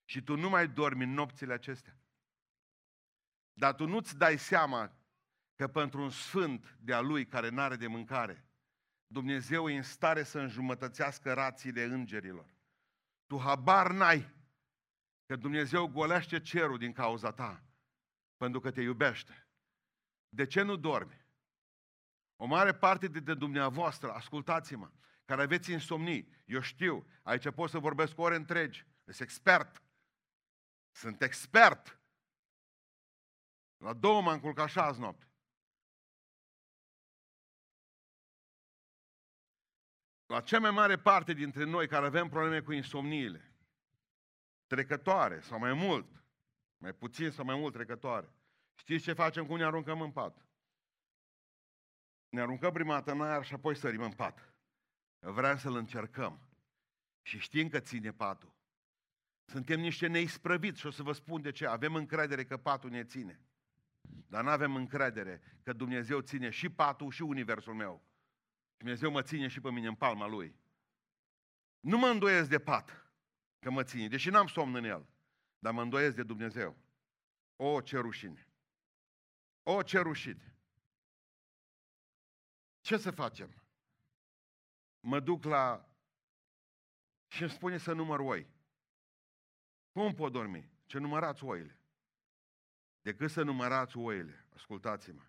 Și 0.04 0.22
tu 0.22 0.36
nu 0.36 0.48
mai 0.48 0.68
dormi 0.68 1.04
în 1.04 1.12
nopțile 1.12 1.52
acestea. 1.52 1.98
Dar 3.52 3.74
tu 3.74 3.86
nu-ți 3.86 4.16
dai 4.16 4.38
seama 4.38 4.92
că 5.54 5.68
pentru 5.68 6.02
un 6.02 6.10
sfânt 6.10 6.76
de-a 6.80 7.00
lui 7.00 7.26
care 7.26 7.48
n-are 7.48 7.76
de 7.76 7.86
mâncare, 7.86 8.44
Dumnezeu 9.06 9.68
e 9.68 9.76
în 9.76 9.82
stare 9.82 10.22
să 10.22 10.38
înjumătățească 10.38 11.32
rațiile 11.32 11.84
îngerilor. 11.84 12.54
Tu 13.26 13.40
habar 13.40 13.90
n-ai 13.90 14.32
că 15.26 15.36
Dumnezeu 15.36 15.86
golește 15.86 16.40
cerul 16.40 16.78
din 16.78 16.92
cauza 16.92 17.32
ta, 17.32 17.64
pentru 18.40 18.60
că 18.60 18.70
te 18.70 18.80
iubește. 18.80 19.46
De 20.28 20.46
ce 20.46 20.62
nu 20.62 20.76
dormi? 20.76 21.26
O 22.36 22.46
mare 22.46 22.74
parte 22.74 23.08
dintre 23.08 23.34
dumneavoastră, 23.34 24.12
ascultați-mă, 24.12 24.90
care 25.24 25.42
aveți 25.42 25.72
insomnii, 25.72 26.28
eu 26.46 26.60
știu, 26.60 27.06
aici 27.22 27.50
pot 27.50 27.70
să 27.70 27.78
vorbesc 27.78 28.18
ore 28.18 28.34
întregi, 28.34 28.86
sunt 29.04 29.20
expert. 29.20 29.82
Sunt 30.90 31.22
expert. 31.22 32.00
La 33.76 33.92
două 33.92 34.22
m-am 34.22 34.40
culcat 34.40 34.64
așa 34.64 34.82
azi 34.82 35.00
noapte. 35.00 35.28
La 40.26 40.40
cea 40.40 40.58
mai 40.58 40.70
mare 40.70 40.98
parte 40.98 41.32
dintre 41.32 41.64
noi 41.64 41.88
care 41.88 42.06
avem 42.06 42.28
probleme 42.28 42.60
cu 42.60 42.72
insomniile, 42.72 43.54
trecătoare 44.66 45.40
sau 45.40 45.58
mai 45.58 45.72
mult, 45.72 46.19
mai 46.80 46.92
puțin 46.92 47.30
sau 47.30 47.44
mai 47.44 47.56
mult 47.56 47.72
trecătoare, 47.72 48.28
știți 48.74 49.04
ce 49.04 49.12
facem 49.12 49.46
cu 49.46 49.56
ne 49.56 49.64
aruncăm 49.64 50.00
în 50.00 50.10
pat? 50.10 50.46
Ne 52.28 52.40
aruncăm 52.40 52.72
prima 52.72 52.94
dată 52.94 53.12
în 53.12 53.20
aer 53.20 53.44
și 53.44 53.54
apoi 53.54 53.76
sărim 53.76 54.02
în 54.02 54.12
pat. 54.12 54.54
Vrem 55.18 55.56
să-l 55.56 55.76
încercăm. 55.76 56.40
Și 57.22 57.38
știm 57.38 57.68
că 57.68 57.80
ține 57.80 58.12
patul. 58.12 58.54
Suntem 59.44 59.80
niște 59.80 60.06
neisprăviți 60.06 60.80
și 60.80 60.86
o 60.86 60.90
să 60.90 61.02
vă 61.02 61.12
spun 61.12 61.42
de 61.42 61.50
ce. 61.50 61.66
Avem 61.66 61.94
încredere 61.94 62.44
că 62.44 62.56
patul 62.56 62.90
ne 62.90 63.04
ține. 63.04 63.40
Dar 64.26 64.42
nu 64.42 64.50
avem 64.50 64.74
încredere 64.74 65.40
că 65.62 65.72
Dumnezeu 65.72 66.20
ține 66.20 66.50
și 66.50 66.68
patul 66.68 67.10
și 67.10 67.22
universul 67.22 67.74
meu. 67.74 68.02
Dumnezeu 68.76 69.10
mă 69.10 69.22
ține 69.22 69.48
și 69.48 69.60
pe 69.60 69.70
mine 69.70 69.86
în 69.86 69.94
palma 69.94 70.26
Lui. 70.26 70.54
Nu 71.80 71.98
mă 71.98 72.06
îndoiesc 72.06 72.48
de 72.48 72.58
pat 72.58 73.12
că 73.58 73.70
mă 73.70 73.82
ține, 73.82 74.08
deși 74.08 74.30
n-am 74.30 74.46
somn 74.46 74.74
în 74.74 74.84
el, 74.84 75.06
dar 75.60 75.72
mă 75.72 75.82
îndoiesc 75.82 76.16
de 76.16 76.22
Dumnezeu. 76.22 76.76
O, 77.56 77.80
ce 77.80 77.98
rușine! 77.98 78.48
O, 79.62 79.82
ce 79.82 79.98
rușine! 79.98 80.54
Ce 82.80 82.96
să 82.96 83.10
facem? 83.10 83.62
Mă 85.00 85.20
duc 85.20 85.44
la... 85.44 85.88
și 87.26 87.42
îmi 87.42 87.50
spune 87.50 87.78
să 87.78 87.92
număr 87.92 88.20
oi. 88.20 88.46
Cum 89.92 90.14
pot 90.14 90.32
dormi? 90.32 90.70
Ce 90.86 90.98
numărați 90.98 91.44
oile? 91.44 91.78
Decât 93.00 93.30
să 93.30 93.42
numărați 93.42 93.96
oile, 93.96 94.46
ascultați-mă, 94.54 95.22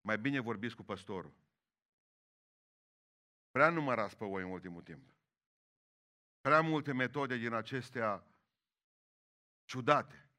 mai 0.00 0.18
bine 0.18 0.40
vorbiți 0.40 0.76
cu 0.76 0.82
păstorul. 0.82 1.34
Prea 3.50 3.70
numărați 3.70 4.16
pe 4.16 4.24
voi 4.24 4.42
în 4.42 4.50
ultimul 4.50 4.82
timp. 4.82 5.14
Prea 6.40 6.60
multe 6.60 6.92
metode 6.92 7.36
din 7.36 7.52
acestea 7.52 8.26
ciudate. 9.72 10.30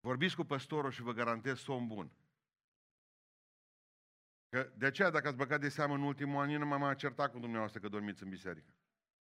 Vorbiți 0.00 0.36
cu 0.36 0.44
păstorul 0.44 0.90
și 0.90 1.02
vă 1.02 1.12
garantez 1.12 1.58
somn 1.58 1.86
bun. 1.86 2.10
Că 4.48 4.72
de 4.76 4.86
aceea, 4.86 5.10
dacă 5.10 5.28
ați 5.28 5.36
băgat 5.36 5.60
de 5.60 5.68
seamă 5.68 5.94
în 5.94 6.02
ultimul 6.02 6.42
an, 6.42 6.50
nu 6.50 6.66
m-am 6.66 6.80
mai 6.80 6.96
certat 6.96 7.30
cu 7.32 7.38
dumneavoastră 7.38 7.80
că 7.80 7.88
dormiți 7.88 8.22
în 8.22 8.28
biserică 8.28 8.74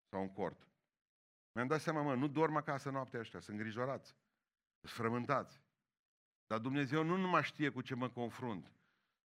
sau 0.08 0.20
în 0.20 0.32
cort. 0.32 0.68
Mi-am 1.52 1.66
dat 1.66 1.80
seama, 1.80 2.02
mă, 2.02 2.14
nu 2.14 2.28
dorm 2.28 2.56
acasă 2.56 2.90
noaptea 2.90 3.20
ăștia, 3.20 3.40
sunt 3.40 3.56
îngrijorați, 3.56 4.16
sunt 4.80 4.92
frământați. 4.92 5.62
Dar 6.46 6.58
Dumnezeu 6.58 7.02
nu 7.02 7.16
numai 7.16 7.42
știe 7.42 7.70
cu 7.70 7.80
ce 7.80 7.94
mă 7.94 8.08
confrunt. 8.08 8.72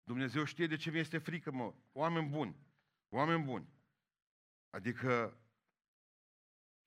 Dumnezeu 0.03 0.43
știe 0.43 0.67
de 0.67 0.75
ce 0.75 0.91
mi 0.91 0.99
este 0.99 1.17
frică, 1.17 1.51
mă. 1.51 1.73
Oameni 1.91 2.29
buni. 2.29 2.55
Oameni 3.09 3.43
buni. 3.43 3.67
Adică, 4.69 5.37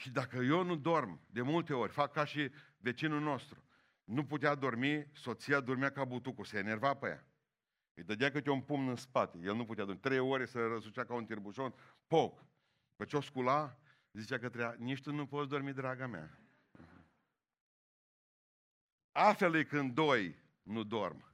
și 0.00 0.10
dacă 0.10 0.36
eu 0.36 0.62
nu 0.62 0.76
dorm, 0.76 1.20
de 1.26 1.42
multe 1.42 1.72
ori, 1.72 1.92
fac 1.92 2.12
ca 2.12 2.24
și 2.24 2.50
vecinul 2.78 3.20
nostru, 3.20 3.64
nu 4.04 4.24
putea 4.24 4.54
dormi, 4.54 5.06
soția 5.12 5.60
dormea 5.60 5.90
ca 5.90 6.04
butucul, 6.04 6.44
se 6.44 6.58
enerva 6.58 6.94
pe 6.94 7.06
ea. 7.06 7.26
Îi 7.94 8.02
dădea 8.02 8.30
câte 8.30 8.50
un 8.50 8.60
pumn 8.60 8.88
în 8.88 8.96
spate. 8.96 9.38
El 9.42 9.54
nu 9.54 9.64
putea 9.64 9.84
dormi. 9.84 10.00
Trei 10.00 10.18
ore 10.18 10.46
să 10.46 10.66
răsucea 10.66 11.04
ca 11.04 11.14
un 11.14 11.24
tirbușon. 11.24 11.74
Poc. 12.06 12.44
Pe 12.96 13.04
ce 13.04 13.16
o 13.16 13.20
scula, 13.20 13.78
zicea 14.12 14.38
că 14.38 14.48
treia, 14.48 14.74
nici 14.78 15.02
tu 15.02 15.12
nu 15.12 15.26
poți 15.26 15.48
dormi, 15.48 15.72
draga 15.72 16.06
mea. 16.06 16.40
Altfel 19.12 19.54
e 19.54 19.64
când 19.64 19.94
doi 19.94 20.36
nu 20.62 20.82
dorm. 20.82 21.24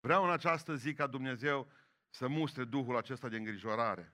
Vreau 0.00 0.24
în 0.24 0.30
această 0.30 0.74
zi 0.74 0.94
ca 0.94 1.06
Dumnezeu 1.06 1.70
să 2.08 2.28
mustre 2.28 2.64
Duhul 2.64 2.96
acesta 2.96 3.28
de 3.28 3.36
îngrijorare. 3.36 4.13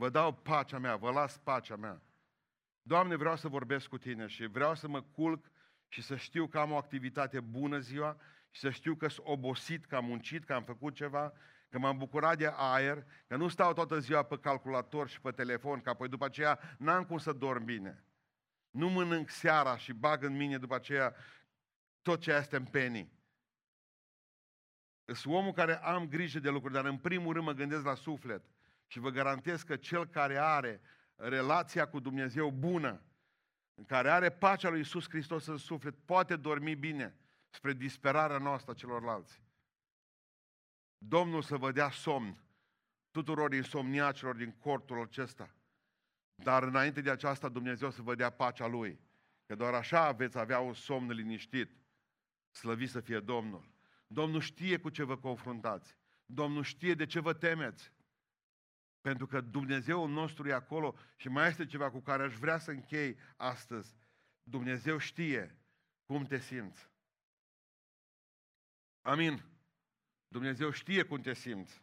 Vă 0.00 0.08
dau 0.08 0.32
pacea 0.32 0.78
mea, 0.78 0.96
vă 0.96 1.10
las 1.10 1.38
pacea 1.38 1.76
mea. 1.76 2.02
Doamne, 2.82 3.16
vreau 3.16 3.36
să 3.36 3.48
vorbesc 3.48 3.88
cu 3.88 3.98
Tine 3.98 4.26
și 4.26 4.46
vreau 4.46 4.74
să 4.74 4.88
mă 4.88 5.02
culc 5.02 5.50
și 5.88 6.02
să 6.02 6.16
știu 6.16 6.46
că 6.46 6.58
am 6.58 6.70
o 6.70 6.76
activitate 6.76 7.40
bună 7.40 7.78
ziua 7.78 8.16
și 8.50 8.60
să 8.60 8.70
știu 8.70 8.94
că 8.94 9.08
sunt 9.08 9.26
obosit, 9.26 9.84
că 9.84 9.96
am 9.96 10.04
muncit, 10.04 10.44
că 10.44 10.52
am 10.52 10.64
făcut 10.64 10.94
ceva, 10.94 11.32
că 11.68 11.78
m-am 11.78 11.98
bucurat 11.98 12.38
de 12.38 12.52
aer, 12.56 13.06
că 13.26 13.36
nu 13.36 13.48
stau 13.48 13.72
toată 13.72 13.98
ziua 13.98 14.22
pe 14.22 14.38
calculator 14.38 15.08
și 15.08 15.20
pe 15.20 15.30
telefon, 15.30 15.80
că 15.80 15.90
apoi 15.90 16.08
după 16.08 16.24
aceea 16.24 16.58
n-am 16.78 17.04
cum 17.04 17.18
să 17.18 17.32
dorm 17.32 17.64
bine. 17.64 18.04
Nu 18.70 18.88
mănânc 18.88 19.30
seara 19.30 19.76
și 19.76 19.92
bag 19.92 20.22
în 20.22 20.36
mine 20.36 20.58
după 20.58 20.74
aceea 20.74 21.14
tot 22.02 22.20
ce 22.20 22.32
este 22.32 22.56
în 22.56 22.64
penii. 22.64 23.12
Sunt 25.04 25.34
omul 25.34 25.52
care 25.52 25.76
am 25.82 26.08
grijă 26.08 26.38
de 26.38 26.50
lucruri, 26.50 26.74
dar 26.74 26.84
în 26.84 26.98
primul 26.98 27.32
rând 27.32 27.44
mă 27.44 27.52
gândesc 27.52 27.84
la 27.84 27.94
suflet. 27.94 28.42
Și 28.90 28.98
vă 28.98 29.10
garantez 29.10 29.62
că 29.62 29.76
cel 29.76 30.06
care 30.06 30.36
are 30.38 30.80
relația 31.14 31.88
cu 31.88 32.00
Dumnezeu 32.00 32.50
bună, 32.50 33.02
în 33.74 33.84
care 33.84 34.10
are 34.10 34.30
pacea 34.30 34.68
lui 34.68 34.80
Isus 34.80 35.08
Hristos 35.08 35.46
în 35.46 35.56
suflet, 35.56 35.94
poate 36.04 36.36
dormi 36.36 36.74
bine 36.74 37.16
spre 37.48 37.72
disperarea 37.72 38.38
noastră 38.38 38.72
celorlalți. 38.72 39.42
Domnul 40.98 41.42
să 41.42 41.56
vă 41.56 41.72
dea 41.72 41.90
somn 41.90 42.44
tuturor 43.10 43.52
insomniacilor 43.54 44.36
din 44.36 44.52
cortul 44.58 45.02
acesta. 45.02 45.54
Dar 46.34 46.62
înainte 46.62 47.00
de 47.00 47.10
aceasta 47.10 47.48
Dumnezeu 47.48 47.90
să 47.90 48.02
vă 48.02 48.14
dea 48.14 48.30
pacea 48.30 48.66
Lui. 48.66 49.00
Că 49.46 49.54
doar 49.54 49.74
așa 49.74 50.12
veți 50.12 50.38
avea 50.38 50.60
un 50.60 50.72
somn 50.72 51.10
liniștit. 51.10 51.70
Slăvit 52.50 52.90
să 52.90 53.00
fie 53.00 53.20
Domnul. 53.20 53.70
Domnul 54.06 54.40
știe 54.40 54.78
cu 54.78 54.88
ce 54.88 55.02
vă 55.02 55.16
confruntați. 55.16 55.96
Domnul 56.26 56.62
știe 56.62 56.94
de 56.94 57.06
ce 57.06 57.20
vă 57.20 57.32
temeți. 57.32 57.92
Pentru 59.00 59.26
că 59.26 59.40
Dumnezeu 59.40 60.06
nostru 60.06 60.48
e 60.48 60.52
acolo 60.52 60.94
și 61.16 61.28
mai 61.28 61.48
este 61.48 61.66
ceva 61.66 61.90
cu 61.90 62.00
care 62.00 62.22
aș 62.22 62.34
vrea 62.34 62.58
să 62.58 62.70
închei 62.70 63.18
astăzi. 63.36 63.96
Dumnezeu 64.42 64.98
știe 64.98 65.58
cum 66.04 66.24
te 66.24 66.38
simți. 66.38 66.90
Amin. 69.00 69.44
Dumnezeu 70.28 70.70
știe 70.70 71.02
cum 71.02 71.20
te 71.20 71.34
simți. 71.34 71.82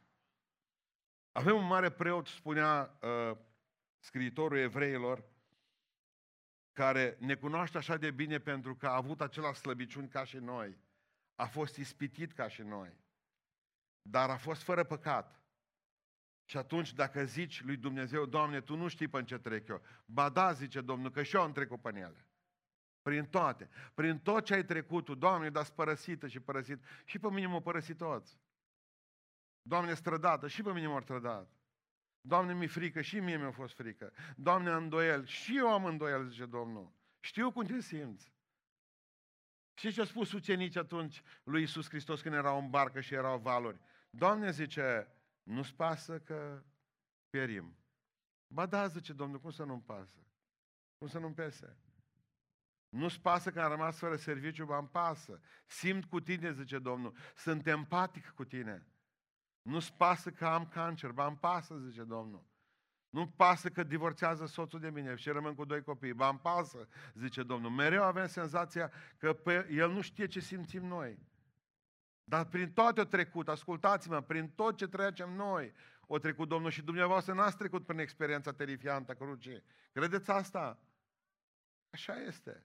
Avem 1.32 1.56
un 1.56 1.66
mare 1.66 1.92
preot, 1.92 2.28
spunea 2.28 2.98
uh, 3.02 3.38
scriitorul 4.00 4.58
evreilor, 4.58 5.24
care 6.74 7.18
ne 7.20 7.36
cunoaște 7.36 7.78
așa 7.78 7.98
de 7.98 8.12
bine 8.12 8.40
pentru 8.40 8.76
că 8.76 8.88
a 8.88 8.96
avut 8.96 9.22
același 9.22 9.60
slăbiciuni 9.60 10.10
ca 10.10 10.24
și 10.24 10.38
noi. 10.38 10.78
A 11.36 11.46
fost 11.46 11.76
ispitit 11.76 12.32
ca 12.32 12.48
și 12.48 12.62
noi. 12.62 12.98
Dar 14.02 14.30
a 14.30 14.38
fost 14.38 14.62
fără 14.62 14.84
păcat. 14.84 15.42
Și 16.50 16.58
atunci 16.58 16.94
dacă 16.94 17.24
zici 17.24 17.64
lui 17.64 17.78
Dumnezeu, 17.78 18.26
Doamne, 18.26 18.62
Tu 18.62 18.76
nu 18.76 18.88
știi 18.88 19.08
pe 19.08 19.24
ce 19.24 19.38
trec 19.38 19.68
eu. 19.68 19.82
Ba 20.06 20.30
da, 20.30 20.52
zice 20.52 20.82
Domnul, 20.82 21.12
că 21.12 21.24
și 21.24 21.36
eu 21.36 21.42
am 21.42 21.52
trecut 21.52 21.82
pe 21.82 21.90
ele. 21.94 22.28
Prin 23.02 23.26
toate. 23.26 23.70
Prin 23.94 24.20
tot 24.20 24.46
ce 24.46 24.54
ai 24.54 24.66
trecut 24.66 25.06
tu, 25.06 25.16
Doamne, 25.16 25.50
dar 25.50 25.66
părăsită 25.66 26.28
și 26.28 26.40
părăsit. 26.40 26.84
Și 27.06 27.20
pe 27.20 27.30
mine 27.30 27.48
m-au 27.48 27.62
părăsit 27.62 27.98
toți. 27.98 28.40
Doamne, 29.62 29.94
strădată, 29.94 30.48
și 30.48 30.62
pe 30.62 30.74
mine 30.74 30.88
m-au 30.88 31.02
strădat. 31.02 31.52
Doamne, 32.22 32.54
mi-e 32.54 32.68
frică, 32.68 33.02
și 33.02 33.20
mie 33.20 33.38
mi-a 33.38 33.52
fost 33.52 33.76
frică. 33.76 34.14
Doamne, 34.36 34.70
am 34.70 34.84
îndoiel, 34.84 35.26
și 35.26 35.58
eu 35.58 35.74
am 35.74 35.86
îndoiel, 35.86 36.28
zice 36.28 36.46
Domnul. 36.46 36.92
Știu 37.20 37.52
cum 37.52 37.66
te 37.66 37.80
simți. 37.80 38.34
Și 39.74 39.92
ce 39.92 40.02
a 40.02 40.06
spus 40.06 40.32
ucenicii 40.32 40.80
atunci 40.80 41.22
lui 41.44 41.62
Isus 41.62 41.90
Hristos 41.90 42.22
când 42.22 42.36
erau 42.36 42.60
în 42.60 42.70
barcă 42.70 43.02
și 43.02 43.14
erau 43.14 43.40
valuri? 43.40 43.80
Doamne, 44.10 44.52
zice, 44.52 45.17
nu-ți 45.48 45.76
pasă 45.76 46.20
că 46.20 46.64
perim. 47.30 47.78
Ba 48.48 48.66
da, 48.66 48.88
zice 48.88 49.14
Domnul, 49.14 49.40
cum 49.40 49.50
să 49.50 49.64
nu-mi 49.64 49.82
pasă? 49.82 50.20
Cum 50.98 51.08
să 51.08 51.20
nu-mi 51.20 51.34
pese? 51.34 51.78
Nu-ți 52.90 53.22
pasă 53.22 53.52
că 53.52 53.62
am 53.62 53.70
rămas 53.70 53.98
fără 53.98 54.16
serviciu, 54.16 54.66
ba 54.66 54.78
îmi 54.78 54.88
pasă. 54.88 55.40
Simt 55.66 56.06
cu 56.06 56.20
tine, 56.20 56.54
zice 56.54 56.80
Domnul. 56.80 57.16
Sunt 57.36 57.68
empatic 57.68 58.30
cu 58.30 58.46
tine. 58.46 58.88
Nu-ți 59.62 59.94
pasă 59.94 60.32
că 60.32 60.46
am 60.46 60.68
cancer, 60.68 61.12
ba 61.12 61.26
îmi 61.26 61.38
pasă, 61.38 61.78
zice 61.78 62.04
Domnul. 62.04 62.46
Nu 63.10 63.28
pasă 63.28 63.70
că 63.70 63.84
divorțează 63.84 64.46
soțul 64.46 64.80
de 64.80 64.90
mine 64.90 65.16
și 65.16 65.30
rămân 65.30 65.56
cu 65.56 65.66
doi 65.66 65.84
copii. 65.84 66.14
Ba 66.14 66.30
îmi 66.30 66.40
pasă, 66.40 66.88
zice 67.14 67.44
Domnul. 67.44 67.72
Mereu 67.72 68.04
avem 68.04 68.28
senzația 68.28 68.92
că 69.18 69.34
pe 69.34 69.68
El 69.72 69.92
nu 69.92 70.02
știe 70.02 70.28
ce 70.28 70.40
simțim 70.40 70.86
noi. 70.86 71.20
Dar 72.30 72.46
prin 72.46 72.72
toate 72.72 73.02
o 73.02 73.04
trecut, 73.04 73.48
ascultați-mă, 73.48 74.22
prin 74.22 74.50
tot 74.50 74.78
ce 74.78 74.88
trecem 74.88 75.34
noi, 75.34 75.74
o 76.08 76.18
trecut 76.18 76.48
Domnul 76.48 76.72
și 76.72 76.82
dumneavoastră 76.82 77.34
n-ați 77.34 77.58
trecut 77.58 77.86
prin 77.86 78.00
experiența 78.00 78.54
terifiantă 78.54 79.12
a 79.12 79.16
crucii. 79.16 79.64
Credeți 79.92 80.32
asta? 80.32 80.80
Așa 81.90 82.22
este. 82.22 82.64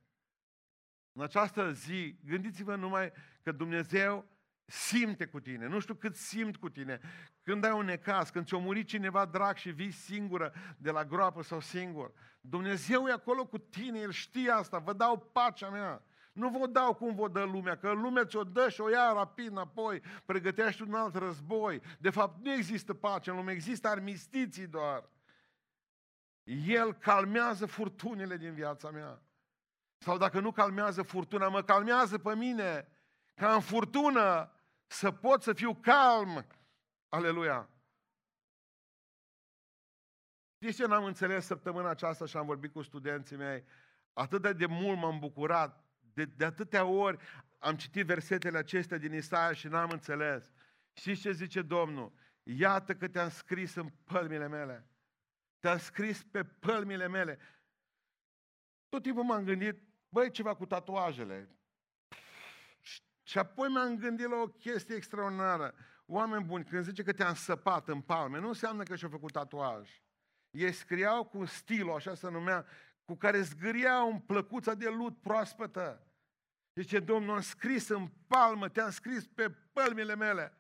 În 1.13 1.23
această 1.23 1.73
zi, 1.73 2.17
gândiți-vă 2.25 2.75
numai 2.75 3.13
că 3.43 3.53
Dumnezeu 3.53 4.27
simte 4.65 5.27
cu 5.27 5.41
tine. 5.41 5.67
Nu 5.67 5.79
știu 5.79 5.95
cât 5.95 6.17
simt 6.17 6.57
cu 6.57 6.69
tine. 6.69 7.01
Când 7.43 7.65
ai 7.65 7.73
un 7.73 7.85
necaz, 7.85 8.31
când 8.31 8.47
ți-a 8.47 8.59
murit 8.59 8.87
cineva 8.87 9.25
drag 9.25 9.57
și 9.57 9.71
vii 9.71 9.91
singură 9.91 10.55
de 10.77 10.91
la 10.91 11.05
groapă 11.05 11.43
sau 11.43 11.61
singur. 11.61 12.13
Dumnezeu 12.41 13.07
e 13.07 13.13
acolo 13.13 13.47
cu 13.47 13.59
tine, 13.59 13.99
El 13.99 14.11
știe 14.11 14.51
asta. 14.51 14.79
Vă 14.79 14.93
dau 14.93 15.19
pacea 15.19 15.71
mea. 15.71 16.03
Nu 16.33 16.49
vă 16.49 16.67
dau 16.67 16.95
cum 16.95 17.15
vă 17.15 17.29
dă 17.29 17.43
lumea, 17.43 17.77
că 17.77 17.93
lumea 17.93 18.25
ți-o 18.25 18.45
dă 18.45 18.69
și 18.69 18.81
o 18.81 18.89
ia 18.89 19.13
rapid 19.13 19.51
înapoi, 19.51 20.01
pregătește 20.25 20.83
un 20.83 20.95
alt 20.95 21.15
război. 21.15 21.83
De 21.99 22.11
fapt, 22.11 22.45
nu 22.45 22.53
există 22.53 22.95
pace 22.95 23.31
în 23.31 23.37
lume, 23.37 23.53
există 23.53 23.89
armistiții 23.89 24.67
doar. 24.67 25.09
El 26.67 26.95
calmează 26.95 27.67
furtunile 27.67 28.37
din 28.37 28.53
viața 28.53 28.91
mea. 28.91 29.23
Sau 29.99 30.19
dacă 30.19 30.41
nu 30.41 30.53
calmează 30.53 31.03
furtuna, 31.03 31.49
mă 31.49 31.63
calmează 31.63 32.19
pe 32.19 32.35
mine, 32.35 32.89
ca 33.35 33.55
în 33.55 33.61
furtună 33.61 34.53
să 34.87 35.11
pot 35.11 35.43
să 35.43 35.53
fiu 35.53 35.75
calm. 35.75 36.47
Aleluia! 37.09 37.69
Știți 40.55 40.77
ce 40.77 40.87
n-am 40.87 41.05
înțeles 41.05 41.47
săptămâna 41.47 41.89
aceasta 41.89 42.27
și 42.27 42.37
am 42.37 42.47
vorbit 42.47 42.73
cu 42.73 42.83
studenții 42.83 43.37
mei? 43.37 43.65
Atât 44.13 44.57
de 44.57 44.67
mult 44.67 44.99
m-am 44.99 45.19
bucurat 45.19 45.82
de, 46.15 46.25
de 46.25 46.45
atâtea 46.45 46.85
ori 46.85 47.19
am 47.59 47.77
citit 47.77 48.07
versetele 48.07 48.59
acestea 48.59 48.99
din 48.99 49.15
Isaia 49.15 49.53
și 49.53 49.69
n-am 49.69 49.91
înțeles. 49.91 50.53
Știți 50.93 51.21
ce 51.21 51.33
zice 51.33 51.63
Domnul? 51.63 52.13
Iată 52.43 52.95
că 52.95 53.09
te-am 53.09 53.31
scris 53.31 53.75
în 53.75 53.89
pălmile 54.05 54.49
mele. 54.49 54.87
Te-am 55.59 55.79
scris 55.79 56.23
pe 56.23 56.45
pălmile 56.45 57.09
mele. 57.09 57.39
Tot 58.89 59.03
timpul 59.03 59.23
m-am 59.23 59.45
gândit, 59.45 59.83
băi, 60.09 60.31
ceva 60.31 60.55
cu 60.55 60.67
tatuajele. 60.67 61.49
Și 63.23 63.39
apoi 63.39 63.69
m-am 63.69 63.97
gândit 63.97 64.29
la 64.29 64.37
o 64.37 64.47
chestie 64.47 64.95
extraordinară. 64.95 65.75
Oameni 66.07 66.45
buni, 66.45 66.65
când 66.65 66.85
zice 66.85 67.03
că 67.03 67.13
te-am 67.13 67.35
săpat 67.35 67.89
în 67.89 68.01
palme, 68.01 68.39
nu 68.39 68.49
înseamnă 68.49 68.83
că 68.83 68.97
și-au 68.97 69.11
făcut 69.11 69.33
tatuaj. 69.33 70.03
Ei 70.51 70.73
scriau 70.73 71.25
cu 71.25 71.45
stilul, 71.45 71.95
așa 71.95 72.15
se 72.15 72.31
numea, 72.31 72.67
cu 73.05 73.15
care 73.15 73.41
zgâriau 73.41 74.11
în 74.11 74.19
plăcuța 74.19 74.75
de 74.75 74.89
lut 74.89 75.21
proaspătă. 75.21 76.07
Zice, 76.75 77.01
Domnul, 77.01 77.35
am 77.35 77.41
scris 77.41 77.89
în 77.89 78.09
palmă, 78.27 78.69
te-am 78.69 78.91
scris 78.91 79.27
pe 79.27 79.51
pălmile 79.51 80.15
mele. 80.15 80.57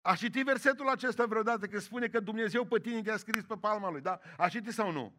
A 0.00 0.16
citit 0.16 0.44
versetul 0.44 0.88
acesta 0.88 1.26
vreodată 1.26 1.66
că 1.66 1.78
spune 1.78 2.08
că 2.08 2.20
Dumnezeu 2.20 2.66
pe 2.66 2.80
tine 2.80 3.02
te-a 3.02 3.16
scris 3.16 3.44
pe 3.44 3.56
palma 3.56 3.90
lui, 3.90 4.00
da? 4.00 4.20
A 4.36 4.48
citit 4.48 4.72
sau 4.72 4.90
nu? 4.90 5.14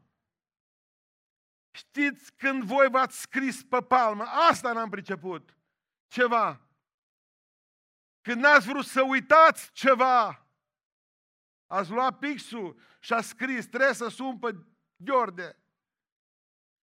Știți 1.71 2.33
când 2.33 2.63
voi 2.63 2.89
v-ați 2.89 3.19
scris 3.21 3.63
pe 3.63 3.81
palmă, 3.81 4.23
asta 4.23 4.73
n-am 4.73 4.89
priceput, 4.89 5.57
ceva. 6.07 6.61
Când 8.21 8.41
n-ați 8.41 8.67
vrut 8.67 8.85
să 8.85 9.01
uitați 9.01 9.71
ceva, 9.71 10.47
ați 11.67 11.91
luat 11.91 12.17
pixul 12.17 12.79
și 12.99 13.13
a 13.13 13.21
scris, 13.21 13.67
trebuie 13.67 13.93
să 13.93 14.07
sun 14.07 14.39
pe 14.39 14.55
Gheorde, 14.95 15.62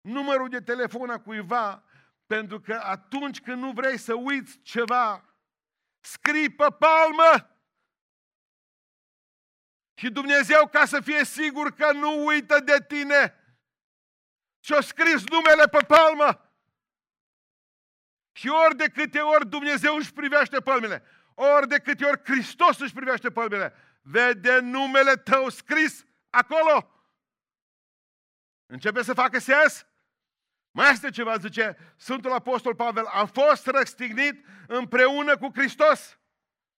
numărul 0.08 0.48
de 0.48 0.60
telefon 0.60 1.10
a 1.10 1.20
cuiva, 1.20 1.84
pentru 2.26 2.60
că 2.60 2.80
atunci 2.82 3.40
când 3.40 3.62
nu 3.62 3.72
vrei 3.72 3.98
să 3.98 4.14
uiți 4.14 4.60
ceva, 4.62 5.24
scrii 6.00 6.50
pe 6.50 6.66
palmă. 6.78 7.50
Și 9.94 10.10
Dumnezeu, 10.10 10.68
ca 10.68 10.84
să 10.84 11.00
fie 11.00 11.24
sigur 11.24 11.74
că 11.74 11.92
nu 11.92 12.26
uită 12.26 12.60
de 12.60 12.84
tine, 12.88 13.38
și-a 14.60 14.80
scris 14.80 15.26
numele 15.26 15.68
pe 15.68 15.78
palmă. 15.86 16.52
Și 18.32 18.48
ori 18.48 18.76
de 18.76 18.88
câte 18.88 19.20
ori 19.20 19.48
Dumnezeu 19.48 19.96
își 19.96 20.12
privește 20.12 20.60
palmele, 20.60 21.02
ori 21.34 21.68
de 21.68 21.78
câte 21.78 22.04
ori 22.04 22.20
Hristos 22.24 22.78
își 22.78 22.94
privește 22.94 23.30
palmele, 23.30 23.74
vede 24.02 24.58
numele 24.58 25.16
tău 25.16 25.48
scris 25.48 26.04
acolo. 26.30 26.92
Începe 28.66 29.02
să 29.02 29.14
facă 29.14 29.38
sens? 29.38 29.86
Mai 30.70 30.90
este 30.90 31.10
ceva, 31.10 31.36
zice 31.36 31.76
Sfântul 31.96 32.32
Apostol 32.32 32.74
Pavel, 32.74 33.04
am 33.04 33.26
fost 33.26 33.66
răstignit 33.66 34.44
împreună 34.66 35.36
cu 35.36 35.50
Hristos. 35.54 36.18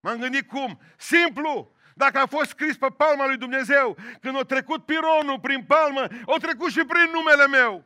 M-am 0.00 0.18
gândit 0.18 0.48
cum? 0.48 0.80
Simplu! 0.96 1.74
Dacă 1.94 2.18
a 2.18 2.26
fost 2.26 2.48
scris 2.48 2.76
pe 2.76 2.86
palma 2.96 3.26
lui 3.26 3.36
Dumnezeu, 3.36 3.96
când 4.20 4.36
a 4.36 4.42
trecut 4.42 4.84
pironul 4.84 5.40
prin 5.40 5.64
palmă, 5.64 6.00
a 6.00 6.36
trecut 6.40 6.70
și 6.70 6.84
prin 6.84 7.10
numele 7.12 7.46
meu. 7.46 7.84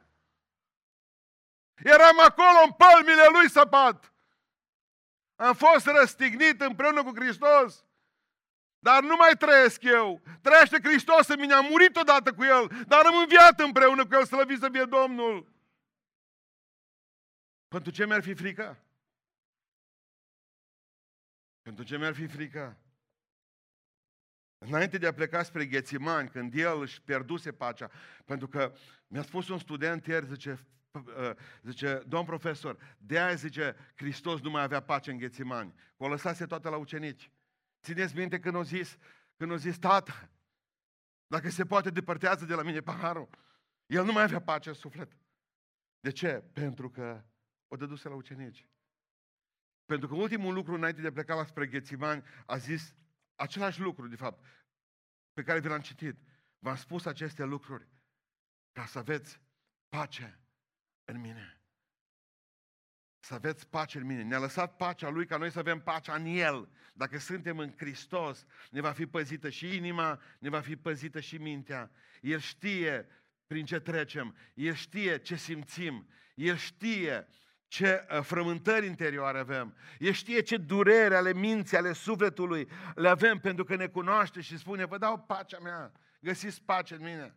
Eram 1.75 2.21
acolo 2.21 2.59
în 2.65 2.71
palmile 2.71 3.27
lui 3.33 3.51
săpat. 3.51 4.13
Am 5.37 5.55
fost 5.55 5.87
răstignit 5.87 6.61
împreună 6.61 7.03
cu 7.03 7.13
Hristos. 7.15 7.85
Dar 8.79 9.03
nu 9.03 9.17
mai 9.17 9.33
trăiesc 9.39 9.83
eu. 9.83 10.23
Trăiește 10.43 10.79
Hristos 10.83 11.29
în 11.29 11.41
mine. 11.41 11.55
Am 11.55 11.67
murit 11.71 11.97
odată 11.97 12.33
cu 12.33 12.45
El. 12.45 12.85
Dar 12.87 13.07
am 13.07 13.17
înviat 13.17 13.61
împreună 13.61 14.07
cu 14.07 14.15
El. 14.15 14.25
Slăvit 14.25 14.59
să 14.59 14.69
fie 14.73 14.85
Domnul. 14.85 15.54
Pentru 17.75 17.93
ce 17.93 18.07
mi-ar 18.07 18.23
fi 18.23 18.35
frică? 18.35 18.79
Pentru 21.63 21.85
ce 21.85 21.99
mi-ar 21.99 22.15
fi 22.15 22.27
frică? 22.27 22.79
Înainte 24.59 24.99
de 24.99 25.07
a 25.07 25.13
pleca 25.13 25.43
spre 25.43 25.67
Ghețimani, 25.67 26.29
când 26.29 26.55
el 26.55 26.81
își 26.81 27.03
pierduse 27.03 27.53
pacea, 27.53 27.91
pentru 28.25 28.49
că 28.49 28.75
mi-a 29.07 29.23
spus 29.23 29.49
un 29.49 29.59
student 29.59 30.07
ieri, 30.07 30.27
zice, 30.27 30.67
ă, 30.95 31.37
zice, 31.63 32.03
domn 32.07 32.25
profesor, 32.25 32.97
de 32.99 33.21
aia 33.21 33.35
zice, 33.35 33.77
Hristos 33.95 34.41
nu 34.41 34.51
mai 34.51 34.63
avea 34.63 34.81
pace 34.81 35.11
în 35.11 35.19
Ghețimani, 35.19 35.75
că 35.97 36.05
o 36.05 36.09
lăsase 36.09 36.47
toate 36.47 36.69
la 36.69 36.77
ucenici. 36.77 37.31
Țineți 37.83 38.17
minte 38.17 38.41
când 38.41 38.55
o 38.55 38.63
zis, 38.63 38.99
când 39.37 39.51
o 39.51 39.57
zis, 39.57 39.79
tată, 39.79 40.31
dacă 41.27 41.51
se 41.51 41.67
poate 41.67 41.91
depărtează 41.91 42.45
de 42.45 42.55
la 42.55 42.63
mine 42.63 42.81
paharul. 42.81 43.29
El 43.87 44.05
nu 44.05 44.13
mai 44.13 44.23
avea 44.23 44.41
pace 44.41 44.69
în 44.69 44.75
suflet. 44.75 45.17
De 46.01 46.11
ce? 46.11 46.45
Pentru 46.53 46.91
că 46.91 47.25
o 47.69 47.77
dăduse 47.77 48.09
la 48.09 48.15
ucenici. 48.15 48.69
Pentru 49.85 50.09
că 50.09 50.15
ultimul 50.15 50.55
lucru 50.55 50.75
înainte 50.75 51.01
de 51.01 51.07
a 51.07 51.13
pleca 51.13 51.35
la 51.35 51.45
spre 51.45 51.67
Ghețimani 51.67 52.25
a 52.47 52.57
zis 52.57 52.95
același 53.35 53.81
lucru, 53.81 54.09
de 54.09 54.17
fapt, 54.17 54.45
pe 55.33 55.43
care 55.43 55.61
vi 55.61 55.69
l-am 55.69 55.81
citit. 55.81 56.19
V-am 56.59 56.77
spus 56.77 57.05
aceste 57.05 57.45
lucruri 57.45 57.89
ca 58.73 58.87
să 58.87 58.99
aveți 58.99 59.41
pace 59.89 60.41
în 61.05 61.21
mine. 61.21 61.59
Să 63.21 63.35
aveți 63.35 63.69
pace 63.69 63.99
în 63.99 64.07
mine. 64.07 64.23
Ne-a 64.23 64.39
lăsat 64.39 64.77
pacea 64.77 65.09
Lui 65.09 65.27
ca 65.27 65.37
noi 65.37 65.51
să 65.51 65.59
avem 65.59 65.81
pacea 65.81 66.15
în 66.15 66.25
El. 66.25 66.69
Dacă 66.93 67.19
suntem 67.19 67.59
în 67.59 67.75
Hristos, 67.77 68.47
ne 68.71 68.81
va 68.81 68.93
fi 68.93 69.07
păzită 69.07 69.51
și 69.51 69.77
inima, 69.77 70.21
ne 70.39 70.49
va 70.49 70.61
fi 70.61 70.77
păzită 70.77 71.21
și 71.21 71.37
mintea. 71.37 71.91
El 72.21 72.39
știe 72.39 73.07
prin 73.47 73.65
ce 73.65 73.81
trecem. 73.81 74.37
El 74.55 74.75
știe 74.75 75.19
ce 75.19 75.37
simțim. 75.37 76.09
El 76.35 76.57
știe 76.57 77.27
ce 77.75 78.07
uh, 78.11 78.21
frământări 78.23 78.87
interioare 78.87 79.39
avem. 79.39 79.75
El 79.99 80.13
știe 80.13 80.41
ce 80.41 80.57
durere 80.57 81.17
ale 81.17 81.33
minții, 81.33 81.77
ale 81.77 81.93
sufletului 81.93 82.69
le 82.95 83.09
avem 83.09 83.39
pentru 83.39 83.65
că 83.65 83.77
ne 83.77 83.87
cunoaște 83.87 84.41
și 84.41 84.59
spune, 84.59 84.85
vă 84.85 84.99
dau 84.99 85.19
pacea 85.19 85.59
mea, 85.59 85.93
găsiți 86.21 86.63
pace 86.63 86.95
în 86.95 87.03
mine. 87.03 87.35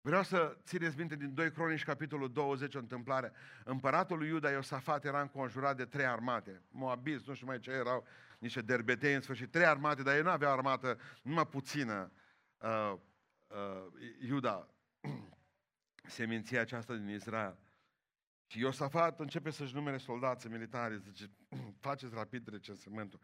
Vreau 0.00 0.22
să 0.22 0.56
țineți 0.64 0.98
minte 0.98 1.16
din 1.16 1.34
2 1.34 1.50
Cronici, 1.50 1.84
capitolul 1.84 2.32
20, 2.32 2.74
o 2.74 2.78
întâmplare. 2.78 3.32
Împăratul 3.64 4.18
lui 4.18 4.28
Iuda 4.28 4.50
Iosafat 4.50 5.04
era 5.04 5.20
înconjurat 5.20 5.76
de 5.76 5.84
trei 5.84 6.06
armate. 6.06 6.62
Moabiți, 6.70 7.24
nu 7.26 7.34
știu 7.34 7.46
mai 7.46 7.58
ce 7.58 7.70
erau, 7.70 8.06
niște 8.38 8.60
derbetei, 8.60 9.14
în 9.14 9.20
sfârșit, 9.20 9.50
trei 9.50 9.66
armate, 9.66 10.02
dar 10.02 10.14
ei 10.14 10.22
nu 10.22 10.30
aveau 10.30 10.52
armată, 10.52 10.98
numai 11.22 11.46
puțină. 11.46 12.12
Uh, 12.58 12.92
uh, 13.46 14.08
Iuda, 14.28 14.68
seminția 16.18 16.60
aceasta 16.60 16.94
din 16.94 17.08
Israel. 17.08 17.56
Și 18.52 18.58
Iosafat 18.58 19.20
începe 19.20 19.50
să-și 19.50 19.74
numere 19.74 19.96
soldații 19.96 20.50
militari, 20.50 20.98
zice, 20.98 21.30
faceți 21.86 22.14
rapid 22.14 22.48
recensământul. 22.48 23.20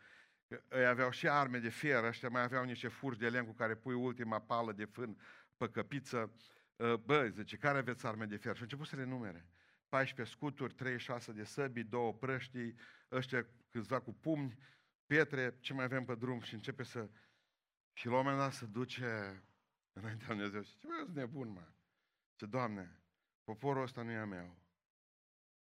Ei 0.70 0.86
aveau 0.86 1.10
și 1.10 1.28
arme 1.28 1.58
de 1.58 1.68
fier, 1.68 2.04
ăștia 2.04 2.28
mai 2.28 2.42
aveau 2.42 2.64
niște 2.64 2.88
furci 2.88 3.18
de 3.18 3.28
lemn 3.28 3.46
cu 3.46 3.52
care 3.52 3.74
pui 3.74 3.94
ultima 3.94 4.40
pală 4.40 4.72
de 4.72 4.84
fân 4.84 5.20
pe 5.56 5.68
căpiță. 5.68 6.32
Ă, 6.78 6.96
bă, 6.96 7.28
zice, 7.28 7.56
care 7.56 7.78
aveți 7.78 8.06
arme 8.06 8.24
de 8.24 8.36
fier? 8.36 8.54
Și 8.54 8.60
a 8.60 8.64
început 8.64 8.86
să 8.86 8.96
le 8.96 9.04
numere. 9.04 9.46
14 9.88 10.34
scuturi, 10.34 10.74
36 10.74 11.32
de 11.32 11.44
săbii, 11.44 11.84
două 11.84 12.12
prăștii, 12.14 12.74
ăștia 13.10 13.46
câțiva 13.70 14.00
cu 14.00 14.12
pumni, 14.12 14.58
pietre, 15.06 15.56
ce 15.60 15.72
mai 15.72 15.84
avem 15.84 16.04
pe 16.04 16.14
drum 16.14 16.40
și 16.40 16.54
începe 16.54 16.82
să... 16.82 17.08
Și 17.92 18.06
la 18.06 18.12
un 18.12 18.18
moment 18.18 18.38
dat 18.38 18.52
se 18.52 18.66
duce 18.66 19.42
înaintea 19.92 20.26
lui 20.26 20.36
Dumnezeu 20.36 20.62
și 20.62 20.78
ce 20.78 20.86
mai 20.86 21.06
nebun, 21.12 21.48
mă? 21.48 21.68
Ce, 22.36 22.46
Doamne, 22.46 23.02
poporul 23.44 23.82
ăsta 23.82 24.02
nu 24.02 24.10
e 24.10 24.16
a 24.16 24.24
meu. 24.24 24.66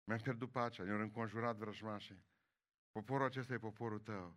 Mi-am 0.09 0.21
pierdut 0.21 0.51
pacea, 0.51 0.85
ne-au 0.85 1.01
înconjurat 1.01 1.57
vrăjmașii. 1.57 2.25
Poporul 2.91 3.27
acesta 3.27 3.53
e 3.53 3.59
poporul 3.59 4.01
tău. 4.01 4.37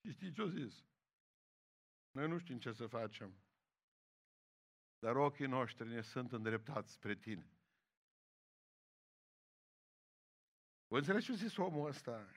Și 0.00 0.10
știi 0.10 0.32
ce-o 0.32 0.48
zis? 0.48 0.84
Noi 2.10 2.28
nu 2.28 2.38
știm 2.38 2.58
ce 2.58 2.72
să 2.72 2.86
facem. 2.86 3.42
Dar 4.98 5.16
ochii 5.16 5.46
noștri 5.46 5.88
ne 5.88 6.00
sunt 6.00 6.32
îndreptați 6.32 6.92
spre 6.92 7.14
tine. 7.16 7.50
Vă 10.86 10.96
înțelegi 10.96 11.26
ce 11.26 11.32
a 11.32 11.34
zis 11.34 11.56
omul 11.56 11.88
ăsta? 11.88 12.32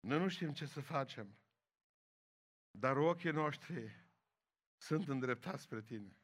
Noi 0.00 0.18
nu 0.18 0.28
știm 0.28 0.52
ce 0.52 0.66
să 0.66 0.80
facem. 0.80 1.38
Dar 2.70 2.96
ochii 2.96 3.30
noștri 3.30 4.06
sunt 4.76 5.08
îndreptați 5.08 5.62
spre 5.62 5.82
tine. 5.82 6.16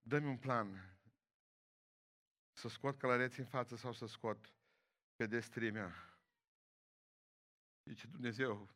Dă-mi 0.00 0.26
un 0.26 0.38
plan 0.38 0.95
să 2.56 2.68
scot 2.68 2.98
călăreții 2.98 3.42
în 3.42 3.48
față 3.48 3.76
sau 3.76 3.92
să 3.92 4.06
scot 4.06 4.52
pedestrimea. 5.16 6.18
Zice 7.84 8.06
Dumnezeu, 8.06 8.68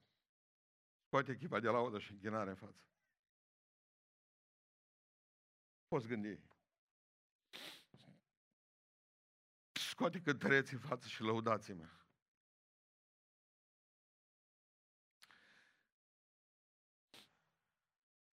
scoate 1.06 1.32
echipa 1.32 1.60
de 1.60 1.68
laudă 1.68 1.98
și 1.98 2.12
închinare 2.12 2.50
în 2.50 2.56
față. 2.56 2.84
Poți 5.88 6.06
gândi. 6.06 6.40
Scoate 9.72 10.20
cântăreții 10.20 10.76
în 10.76 10.82
față 10.82 11.08
și 11.08 11.22
lăudați-mă. 11.22 11.88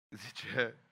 Zice, 0.10 0.87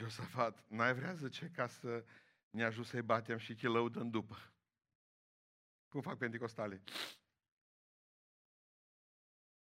Iosafat, 0.00 0.68
n-ai 0.68 0.94
vrea, 0.94 1.14
zice, 1.14 1.50
ca 1.50 1.66
să 1.66 2.04
ne 2.50 2.64
ajut 2.64 2.86
să-i 2.86 3.02
batem 3.02 3.38
și 3.38 3.54
că 3.54 3.68
lăudăm 3.68 4.10
după. 4.10 4.52
Cum 5.88 6.00
fac 6.00 6.18
pentecostale? 6.18 6.82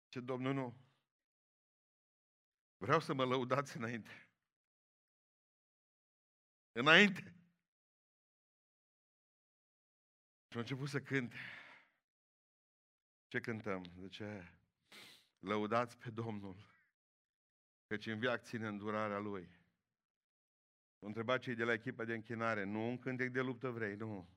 Ce 0.07 0.19
Domnul 0.19 0.53
nu. 0.53 0.77
Vreau 2.77 2.99
să 2.99 3.13
mă 3.13 3.25
lăudați 3.25 3.77
înainte. 3.77 4.29
Înainte. 6.71 7.21
Și 10.47 10.55
au 10.55 10.59
început 10.59 10.89
să 10.89 11.01
cânte. 11.01 11.37
Ce 13.27 13.39
cântăm? 13.39 13.83
Zice, 13.97 14.59
lăudați 15.39 15.97
pe 15.97 16.09
Domnul, 16.09 16.55
căci 17.87 18.05
în 18.05 18.19
viac 18.19 18.43
ține 18.43 18.67
îndurarea 18.67 19.17
Lui. 19.17 19.58
O 20.99 21.05
întreba 21.05 21.37
cei 21.37 21.55
de 21.55 21.63
la 21.63 21.73
echipa 21.73 22.03
de 22.03 22.13
închinare, 22.13 22.63
nu 22.63 22.87
un 22.87 22.97
cântec 22.97 23.31
de 23.31 23.41
luptă 23.41 23.69
vrei, 23.69 23.95
nu. 23.95 24.29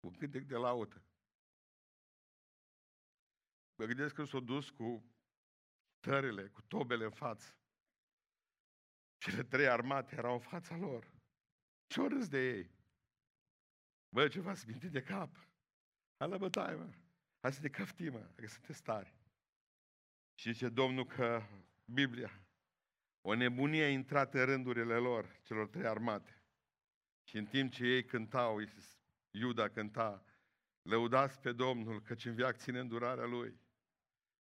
un 0.00 0.12
cântec 0.12 0.42
de 0.44 0.56
laudă. 0.56 1.02
Mă 3.74 3.84
gândesc 3.84 4.14
că 4.14 4.24
s-au 4.24 4.40
dus 4.40 4.70
cu 4.70 5.04
tările, 6.00 6.48
cu 6.48 6.62
tobele 6.62 7.04
în 7.04 7.10
față. 7.10 7.56
Cele 9.18 9.42
trei 9.42 9.68
armate 9.68 10.16
erau 10.16 10.32
în 10.32 10.40
fața 10.40 10.76
lor. 10.76 11.12
Ce-o 11.86 12.08
râs 12.08 12.28
de 12.28 12.38
ei? 12.38 12.70
Bă, 14.08 14.28
ce 14.28 14.40
v-ați 14.40 14.68
mintit 14.68 14.90
de 14.90 15.02
cap? 15.02 15.48
Hai 16.16 16.28
la 16.28 16.38
bătaie, 16.38 16.74
mă. 16.74 16.90
Hai 17.40 17.52
să 17.52 17.60
te 17.60 17.70
căftim, 17.70 18.12
mă, 18.12 18.30
că 18.34 18.46
sunteți 18.46 18.82
tari. 18.82 19.14
Și 20.34 20.52
zice 20.52 20.68
Domnul 20.68 21.06
că 21.06 21.42
Biblia, 21.84 22.45
o 23.28 23.34
nebunie 23.34 23.84
a 23.84 23.88
intrat 23.88 24.34
în 24.34 24.44
rândurile 24.44 24.96
lor, 24.96 25.40
celor 25.42 25.68
trei 25.68 25.86
armate. 25.86 26.42
Și 27.24 27.36
în 27.36 27.46
timp 27.46 27.72
ce 27.72 27.84
ei 27.86 28.04
cântau, 28.04 28.58
Iuda 29.30 29.68
cânta, 29.68 30.24
lăudați 30.82 31.40
pe 31.40 31.52
Domnul, 31.52 32.02
căci 32.02 32.24
în 32.24 32.34
viac 32.34 32.56
ține 32.56 32.78
îndurarea 32.78 33.24
Lui. 33.24 33.60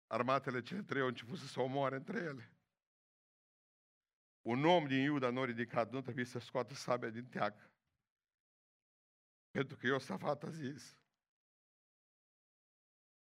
Armatele 0.07 0.61
cele 0.61 0.83
trei 0.83 1.01
au 1.01 1.07
început 1.07 1.37
să 1.37 1.45
se 1.45 1.59
omoare 1.59 1.95
între 1.95 2.19
ele. 2.19 2.57
Un 4.41 4.65
om 4.65 4.87
din 4.87 5.01
Iuda 5.01 5.29
nu 5.29 5.41
a 5.41 5.45
ridicat, 5.45 5.91
nu 5.91 6.01
trebuie 6.01 6.25
să 6.25 6.39
scoată 6.39 6.73
sabia 6.73 7.09
din 7.09 7.27
teac. 7.27 7.71
Pentru 9.51 9.77
că 9.77 9.87
Iosafat 9.87 10.43
a 10.43 10.49
zis, 10.49 10.97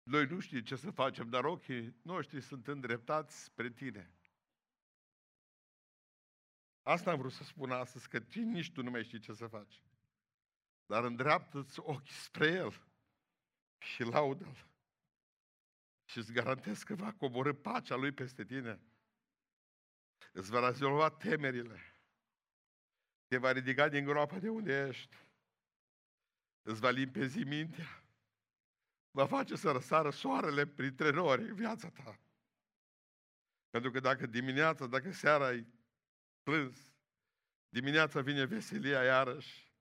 noi 0.03 0.25
nu 0.25 0.39
știm 0.39 0.61
ce 0.61 0.75
să 0.75 0.91
facem, 0.91 1.29
dar 1.29 1.43
ochii 1.43 1.95
noștri 2.01 2.41
sunt 2.41 2.67
îndreptați 2.67 3.43
spre 3.43 3.71
tine. 3.71 4.15
Asta 6.81 7.11
am 7.11 7.17
vrut 7.17 7.31
să 7.31 7.43
spun 7.43 7.71
astăzi, 7.71 8.07
că 8.07 8.19
nici 8.33 8.71
tu 8.71 8.83
nu 8.83 8.89
mai 8.89 9.03
știi 9.03 9.19
ce 9.19 9.33
să 9.33 9.47
faci. 9.47 9.81
Dar 10.85 11.03
îndreaptă-ți 11.03 11.79
ochii 11.79 12.15
spre 12.15 12.47
El 12.47 12.87
și 13.77 14.03
laudă-L. 14.03 14.69
Și 16.05 16.17
îți 16.17 16.31
garantez 16.31 16.83
că 16.83 16.95
va 16.95 17.13
coborâ 17.13 17.53
pacea 17.53 17.95
Lui 17.95 18.11
peste 18.11 18.45
tine. 18.45 18.81
Îți 20.31 20.51
va 20.51 20.67
rezolva 20.67 21.09
temerile. 21.09 21.79
Te 23.27 23.37
va 23.37 23.51
ridica 23.51 23.89
din 23.89 24.03
groapa 24.03 24.39
de 24.39 24.49
unde 24.49 24.87
ești. 24.87 25.17
Îți 26.61 26.79
va 26.79 26.89
limpezi 26.89 27.39
mintea. 27.39 28.03
Va 29.11 29.27
face 29.27 29.55
să 29.55 29.71
răsară 29.71 30.09
soarele 30.09 30.67
printre 30.67 31.09
nori 31.09 31.41
în 31.41 31.55
viața 31.55 31.89
ta. 31.89 32.19
Pentru 33.69 33.91
că 33.91 33.99
dacă 33.99 34.25
dimineața, 34.25 34.87
dacă 34.87 35.11
seara 35.11 35.45
ai 35.45 35.67
plâns, 36.43 36.93
dimineața 37.69 38.21
vine 38.21 38.45
veselia 38.45 39.03
iarăși. 39.03 39.71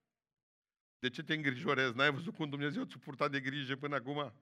De 0.98 1.08
ce 1.08 1.22
te 1.22 1.34
îngrijorezi? 1.34 1.96
N-ai 1.96 2.12
văzut 2.12 2.34
cum 2.34 2.48
Dumnezeu 2.48 2.84
ți-a 2.84 2.98
purtat 3.00 3.30
de 3.30 3.40
grijă 3.40 3.76
până 3.76 3.94
acum? 3.94 4.32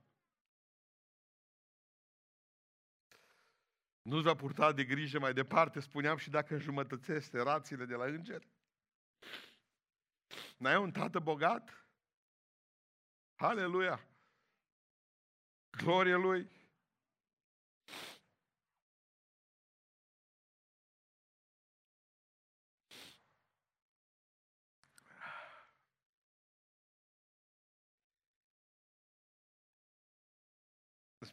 Nu-ți 4.03 4.25
va 4.25 4.35
purta 4.35 4.73
de 4.73 4.85
grijă 4.85 5.19
mai 5.19 5.33
departe, 5.33 5.81
spuneam 5.81 6.17
și 6.17 6.31
dacă 6.31 6.55
înjumătățește 6.55 7.39
rațiile 7.39 7.85
de 7.85 7.95
la 7.95 8.05
îngeri. 8.05 8.49
N-ai 10.57 10.77
un 10.77 10.91
tată 10.91 11.19
bogat? 11.19 11.87
Aleluia! 13.37 14.09
Glorie 15.71 16.15
Lui! 16.15 16.51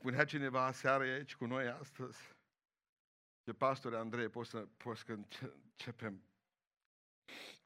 Spunea 0.05 0.25
cineva 0.25 0.65
aseară 0.65 1.03
aici 1.03 1.35
cu 1.35 1.45
noi 1.45 1.67
astăzi, 1.67 2.35
ce 3.43 3.53
pastore 3.53 3.97
Andrei, 3.97 4.29
poți 4.29 4.49
să, 4.49 4.65
poți 4.65 5.01
să 5.01 5.11
începem 5.11 6.23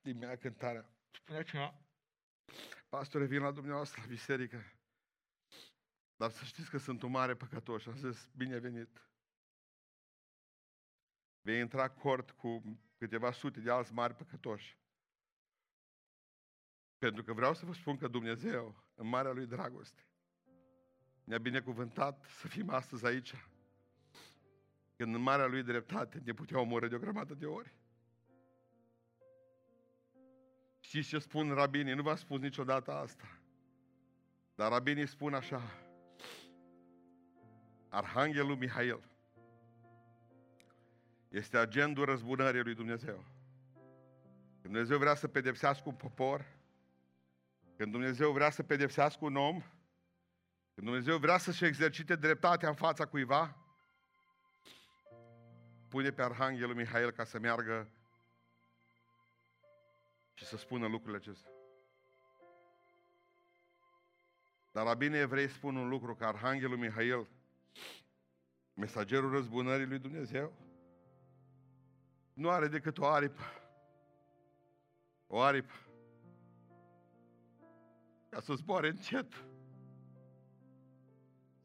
din 0.02 0.18
mea 0.18 0.38
cântarea. 0.38 0.90
Spunea 1.12 1.44
cineva, 1.44 1.80
pastore, 2.90 3.26
vin 3.26 3.42
la 3.42 3.52
dumneavoastră 3.52 4.02
la 4.02 4.08
biserică, 4.08 4.64
dar 6.16 6.32
să 6.32 6.44
știți 6.44 6.70
că 6.70 6.78
sunt 6.78 7.02
un 7.02 7.12
mare 7.12 7.36
păcătos. 7.36 7.86
Am 7.86 7.96
zis, 7.96 8.30
bine 8.36 8.58
venit. 8.58 9.10
Vei 11.42 11.60
intra 11.60 11.90
cort 11.90 12.32
cu 12.32 12.80
câteva 12.98 13.32
sute 13.32 13.60
de 13.60 13.72
alți 13.72 13.94
mari 13.94 14.16
păcătoși. 14.16 14.78
Pentru 16.98 17.24
că 17.24 17.34
vreau 17.34 17.54
să 17.54 17.66
vă 17.66 17.74
spun 17.74 17.98
că 17.98 18.08
Dumnezeu, 18.08 18.84
în 18.96 19.08
marea 19.08 19.32
Lui 19.32 19.46
dragoste, 19.46 20.09
ne-a 21.30 21.38
binecuvântat 21.38 22.26
să 22.40 22.48
fim 22.48 22.70
astăzi 22.70 23.06
aici. 23.06 23.36
Când 24.96 25.16
în 25.16 25.22
marea 25.22 25.46
Lui 25.46 25.64
dreptate 25.64 26.22
ne 26.24 26.34
putea 26.34 26.60
omorâ 26.60 26.88
de 26.88 26.96
o 26.96 27.00
grămadă 27.00 27.34
de 27.34 27.46
ori. 27.46 27.74
Știți 30.80 31.08
ce 31.08 31.20
spun 31.20 31.54
rabinii? 31.54 31.94
Nu 31.94 32.02
v-am 32.02 32.16
spus 32.16 32.40
niciodată 32.40 32.92
asta. 32.92 33.40
Dar 34.56 34.72
rabinii 34.72 35.08
spun 35.08 35.34
așa. 35.34 35.62
Arhanghelul 37.90 38.56
Mihail 38.56 39.04
este 41.28 41.58
agendul 41.58 42.06
răzbunării 42.06 42.64
lui 42.64 42.76
Dumnezeu. 42.76 43.26
Când 44.62 44.74
Dumnezeu 44.74 44.98
vrea 44.98 45.16
să 45.16 45.28
pedepsească 45.28 45.90
un 45.90 45.96
popor, 45.96 46.46
când 47.76 47.92
Dumnezeu 47.92 48.32
vrea 48.32 48.50
să 48.50 48.64
pedepsească 48.64 49.26
un 49.26 49.36
om, 49.36 49.64
când 50.80 50.92
Dumnezeu 50.92 51.18
vrea 51.18 51.38
să-și 51.38 51.66
exercite 51.66 52.16
dreptatea 52.16 52.70
în 52.70 52.76
fața 52.76 53.06
cuiva, 53.06 53.58
pune 55.88 56.12
pe 56.12 56.22
Arhanghelul 56.22 56.76
Mihail 56.76 57.12
ca 57.12 57.24
să 57.24 57.40
meargă 57.40 57.90
și 60.34 60.46
să 60.46 60.58
spună 60.58 60.88
lucrurile 60.88 61.18
acestea. 61.18 61.52
Dar 64.72 64.86
la 64.86 64.94
bine 64.94 65.18
evrei 65.18 65.48
spun 65.48 65.76
un 65.76 65.88
lucru, 65.88 66.16
că 66.16 66.26
Arhanghelul 66.26 66.78
Mihail, 66.78 67.28
mesagerul 68.74 69.32
răzbunării 69.32 69.86
lui 69.86 70.00
Dumnezeu, 70.00 70.54
nu 72.34 72.50
are 72.50 72.68
decât 72.68 72.98
o 72.98 73.06
aripă. 73.06 73.44
O 75.28 75.42
aripă. 75.42 75.74
Ca 78.30 78.40
să 78.40 78.54
zboare 78.54 78.88
încet. 78.88 79.49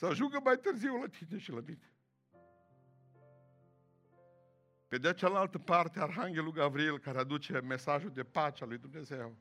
Să 0.05 0.11
ajungă 0.11 0.40
mai 0.45 0.57
târziu 0.57 0.97
la 0.97 1.07
tine 1.07 1.38
și 1.38 1.51
la 1.51 1.61
mine. 1.67 1.93
Pe 4.88 4.99
de 4.99 5.12
cealaltă 5.12 5.59
parte, 5.59 6.01
Arhanghelul 6.01 6.53
Gavril, 6.53 6.99
care 6.99 7.19
aduce 7.19 7.61
mesajul 7.61 8.11
de 8.11 8.23
pace 8.23 8.64
a 8.64 8.67
lui 8.67 8.79
Dumnezeu. 8.79 9.37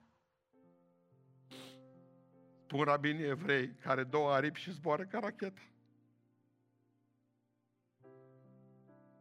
Spun 2.64 2.84
rabinii 2.84 3.26
evrei, 3.26 3.76
care 3.76 4.04
două 4.04 4.32
aripi 4.32 4.60
și 4.60 4.72
zboară 4.72 5.06
ca 5.06 5.20
racheta. 5.20 5.62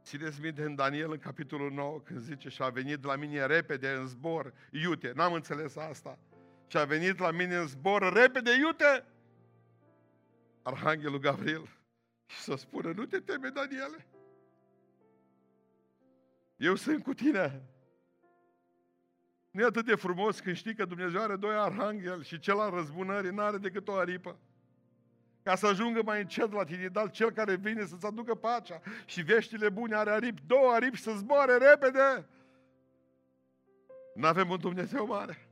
Țineți 0.03 0.41
minte 0.41 0.63
în 0.63 0.75
Daniel, 0.75 1.11
în 1.11 1.19
capitolul 1.19 1.73
9, 1.73 2.01
când 2.01 2.21
zice 2.21 2.49
și 2.49 2.63
a 2.63 2.69
venit 2.69 3.05
la 3.05 3.17
mine 3.17 3.47
repede 3.47 3.91
în 3.91 4.07
zbor, 4.07 4.55
iute, 4.71 5.13
n-am 5.15 5.33
înțeles 5.33 5.77
asta. 5.77 6.19
Și 6.67 6.77
a 6.77 6.85
venit 6.85 7.19
la 7.19 7.31
mine 7.31 7.57
în 7.57 7.67
zbor 7.67 8.13
repede, 8.13 8.51
iute, 8.51 9.05
Arhanghelul 10.62 11.18
Gabriel 11.18 11.68
și 12.27 12.40
să 12.40 12.55
spună, 12.55 12.92
nu 12.92 13.05
te 13.05 13.20
teme, 13.20 13.48
Daniele. 13.48 14.07
Eu 16.57 16.75
sunt 16.75 17.03
cu 17.03 17.14
tine. 17.14 17.62
Nu 19.51 19.61
e 19.61 19.64
atât 19.64 19.85
de 19.85 19.94
frumos 19.94 20.40
când 20.40 20.57
știi 20.57 20.75
că 20.75 20.85
Dumnezeu 20.85 21.20
are 21.20 21.37
doi 21.37 21.55
arhangheli 21.55 22.25
și 22.25 22.38
cel 22.38 22.61
al 22.61 22.70
răzbunării 22.70 23.31
nu 23.31 23.42
are 23.42 23.58
decât 23.58 23.88
o 23.88 23.94
aripă. 23.94 24.38
Ca 25.42 25.54
să 25.54 25.67
ajungă 25.67 26.02
mai 26.04 26.21
încet 26.21 26.52
la 26.52 26.65
tine, 26.65 26.88
dar 26.88 27.10
cel 27.10 27.31
care 27.31 27.54
vine 27.54 27.87
să-ți 27.87 28.06
aducă 28.06 28.35
pacea 28.35 28.81
și 29.04 29.23
veștile 29.23 29.69
bune 29.69 29.94
are 29.94 30.10
aripi, 30.10 30.42
două 30.46 30.73
aripi 30.73 30.98
să 30.98 31.13
zboare 31.13 31.56
repede. 31.56 32.29
Nu 34.15 34.27
avem 34.27 34.50
un 34.50 34.58
Dumnezeu 34.58 35.06
mare. 35.06 35.52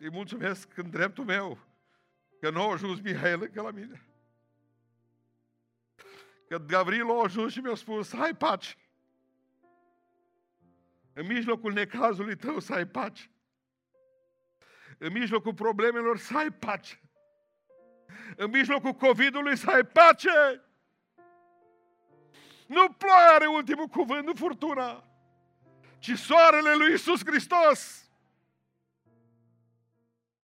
Îi 0.00 0.10
mulțumesc 0.10 0.76
în 0.76 0.90
dreptul 0.90 1.24
meu 1.24 1.58
că 2.40 2.50
nu 2.50 2.62
a 2.62 2.72
ajuns 2.72 3.00
Mihail 3.00 3.42
încă 3.42 3.62
la 3.62 3.70
mine. 3.70 4.02
Că 6.48 6.58
Gavril 6.58 7.10
a 7.10 7.22
ajuns 7.22 7.52
și 7.52 7.58
mi-a 7.58 7.74
spus, 7.74 8.14
hai 8.14 8.34
pace. 8.34 8.74
În 11.12 11.26
mijlocul 11.26 11.72
necazului 11.72 12.36
tău 12.36 12.58
să 12.58 12.72
ai 12.72 12.86
pace. 12.86 13.30
În 14.98 15.12
mijlocul 15.12 15.54
problemelor 15.54 16.18
să 16.18 16.36
ai 16.36 16.50
pace. 16.50 17.00
În 18.36 18.50
mijlocul 18.50 18.92
COVID-ului 18.92 19.56
să 19.56 19.70
ai 19.70 19.84
pace. 19.84 20.62
Nu 22.66 22.92
ploaia 22.92 23.34
are 23.34 23.46
ultimul 23.46 23.86
cuvânt, 23.86 24.26
nu 24.26 24.34
furtuna, 24.34 25.04
ci 25.98 26.18
soarele 26.18 26.74
lui 26.74 26.92
Isus 26.92 27.24
Hristos 27.24 28.07